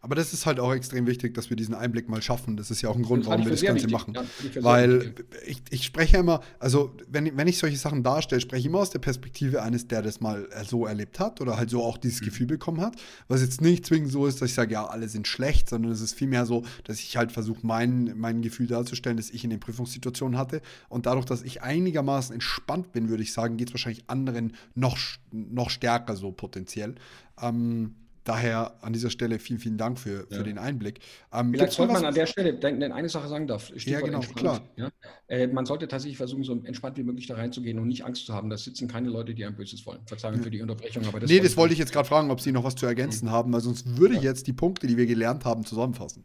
[0.00, 2.56] Aber das ist halt auch extrem wichtig, dass wir diesen Einblick mal schaffen.
[2.56, 3.92] Das ist ja auch ein Grund, warum wir das Ganze wichtig.
[3.92, 4.14] machen.
[4.14, 5.14] Ja, Weil
[5.46, 8.90] ich, ich spreche immer, also wenn, wenn ich solche Sachen darstelle, spreche ich immer aus
[8.90, 12.26] der Perspektive eines, der das mal so erlebt hat oder halt so auch dieses mhm.
[12.26, 12.96] Gefühl bekommen hat.
[13.28, 16.00] Was jetzt nicht zwingend so ist, dass ich sage, ja, alle sind schlecht, sondern es
[16.00, 19.60] ist vielmehr so, dass ich halt versuche, mein, mein Gefühl darzustellen, das ich in den
[19.60, 20.60] Prüfungssituationen hatte.
[20.88, 24.98] Und dadurch, dass ich einigermaßen entspannt bin, würde ich sagen, geht es wahrscheinlich anderen noch,
[25.30, 26.94] noch stärker so potenziell.
[27.40, 27.94] Ähm,
[28.24, 30.42] daher an dieser Stelle vielen, vielen Dank für, für ja.
[30.42, 31.00] den Einblick.
[31.32, 33.66] Ähm, Vielleicht sollte man an der Stelle denn eine Sache sagen darf.
[33.66, 34.62] Stichwort ja, genau, entspannt, klar.
[34.76, 34.90] Ja?
[35.28, 38.34] Äh, man sollte tatsächlich versuchen, so entspannt wie möglich da reinzugehen und nicht Angst zu
[38.34, 38.50] haben.
[38.50, 40.00] Da sitzen keine Leute, die ein Böses wollen.
[40.06, 40.42] Verzeihung ja.
[40.42, 41.04] für die Unterbrechung.
[41.06, 43.26] Aber das nee, das wollte ich jetzt gerade fragen, ob Sie noch was zu ergänzen
[43.26, 43.32] mhm.
[43.32, 46.24] haben, weil sonst würde ich jetzt die Punkte, die wir gelernt haben, zusammenfassen.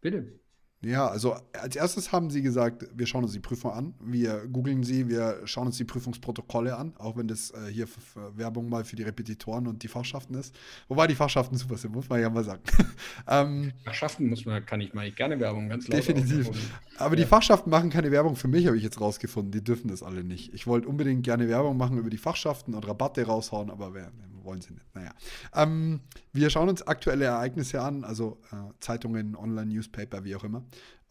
[0.00, 0.38] Bitte.
[0.80, 4.84] Ja, also als erstes haben sie gesagt, wir schauen uns die Prüfung an, wir googeln
[4.84, 7.88] sie, wir schauen uns die Prüfungsprotokolle an, auch wenn das äh, hier
[8.36, 10.54] Werbung mal für die Repetitoren und die Fachschaften ist.
[10.86, 12.62] Wobei die Fachschaften super sind, muss man ja mal sagen.
[13.28, 15.98] ähm, Fachschaften muss man, kann ich mal gerne Werbung, ganz laut.
[15.98, 16.48] Definitiv.
[16.96, 17.24] Aber ja.
[17.24, 19.50] die Fachschaften machen keine Werbung für mich, habe ich jetzt rausgefunden.
[19.50, 20.54] Die dürfen das alle nicht.
[20.54, 24.12] Ich wollte unbedingt gerne Werbung machen über die Fachschaften und Rabatte raushauen, aber wer,
[24.48, 24.86] wollen sie nicht.
[24.94, 25.12] Naja.
[25.54, 26.00] Ähm,
[26.32, 30.64] wir schauen uns aktuelle Ereignisse an, also äh, Zeitungen, Online-Newspaper, wie auch immer.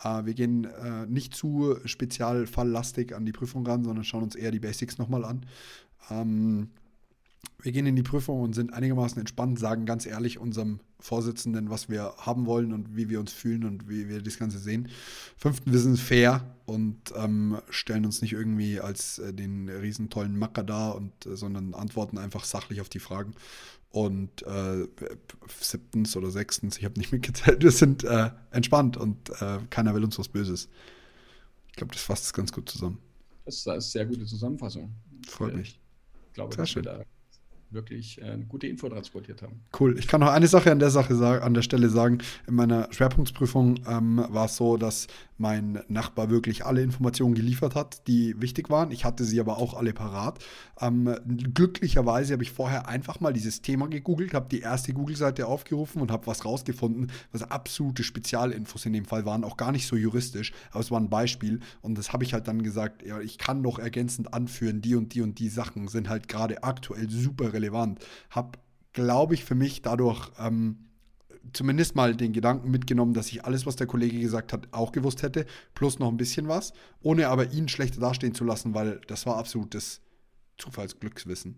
[0.04, 4.52] Äh, wir gehen äh, nicht zu spezialfalllastig an die Prüfung ran, sondern schauen uns eher
[4.52, 5.46] die Basics nochmal an.
[6.10, 6.72] Ähm,
[7.60, 11.90] wir gehen in die Prüfung und sind einigermaßen entspannt, sagen ganz ehrlich unserem Vorsitzenden, was
[11.90, 14.90] wir haben wollen und wie wir uns fühlen und wie wir das Ganze sehen.
[15.38, 20.38] Fünften, wir sind fair und ähm, stellen uns nicht irgendwie als äh, den riesen tollen
[20.38, 23.34] Macker dar, und, äh, sondern antworten einfach sachlich auf die Fragen.
[23.90, 24.88] Und äh,
[25.60, 30.04] siebtens oder sechstens, ich habe nicht mitgezählt, wir sind äh, entspannt und äh, keiner will
[30.04, 30.70] uns was Böses.
[31.70, 33.00] Ich glaube, das fasst es ganz gut zusammen.
[33.46, 34.92] Das ist eine sehr gute Zusammenfassung.
[35.28, 35.80] Freut mich.
[36.28, 36.84] Ich glaube, Sehr schön.
[36.84, 37.04] da
[37.70, 39.62] wirklich äh, gute Info transportiert haben.
[39.78, 39.98] Cool.
[40.00, 42.20] Ich kann noch eine Sache an der Sache an der Stelle sagen.
[42.48, 45.08] In meiner Schwerpunktsprüfung ähm, war es so, dass
[45.38, 48.92] mein Nachbar wirklich alle Informationen geliefert hat, die wichtig waren.
[48.92, 50.40] Ich hatte sie aber auch alle parat.
[50.80, 51.16] Ähm,
[51.54, 56.12] glücklicherweise habe ich vorher einfach mal dieses Thema gegoogelt, habe die erste Google-Seite aufgerufen und
[56.12, 60.54] habe was rausgefunden, was absolute Spezialinfos in dem Fall waren, auch gar nicht so juristisch,
[60.72, 61.60] aber es war ein Beispiel.
[61.82, 65.14] Und das habe ich halt dann gesagt, ja, ich kann noch ergänzend anführen, die und
[65.14, 68.00] die und die Sachen sind halt gerade aktuell super relevant.
[68.30, 68.58] Habe,
[68.94, 70.88] glaube ich, für mich dadurch ähm,
[71.54, 75.24] zumindest mal den Gedanken mitgenommen, dass ich alles, was der Kollege gesagt hat, auch gewusst
[75.24, 79.26] hätte, plus noch ein bisschen was, ohne aber ihn schlechter dastehen zu lassen, weil das
[79.26, 80.02] war absolutes
[80.58, 81.58] Zufallsglückswissen.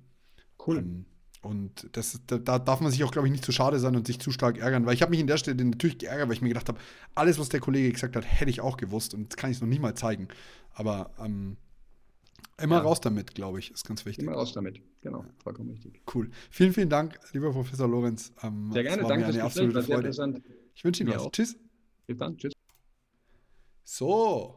[0.65, 0.77] Cool.
[0.77, 1.05] Ähm,
[1.41, 4.05] und das, da, da, darf man sich auch, glaube ich, nicht zu schade sein und
[4.05, 6.41] sich zu stark ärgern, weil ich habe mich in der Stelle natürlich geärgert, weil ich
[6.41, 6.79] mir gedacht habe,
[7.15, 9.61] alles, was der Kollege gesagt hat, hätte ich auch gewusst und das kann ich es
[9.61, 10.27] noch nicht mal zeigen.
[10.73, 11.55] Aber ähm,
[12.61, 12.81] Immer ja.
[12.81, 14.23] raus damit, glaube ich, ist ganz wichtig.
[14.23, 16.01] Immer raus damit, genau, vollkommen richtig.
[16.13, 16.29] Cool.
[16.49, 18.31] Vielen, vielen Dank, lieber Professor Lorenz.
[18.43, 20.41] Ähm, sehr gerne, danke fürs Gespräch, war sehr interessant.
[20.75, 21.23] Ich wünsche Ihnen was.
[21.23, 21.31] Auch.
[21.31, 21.57] Tschüss.
[22.07, 22.53] Bis dann, tschüss.
[23.83, 24.55] So,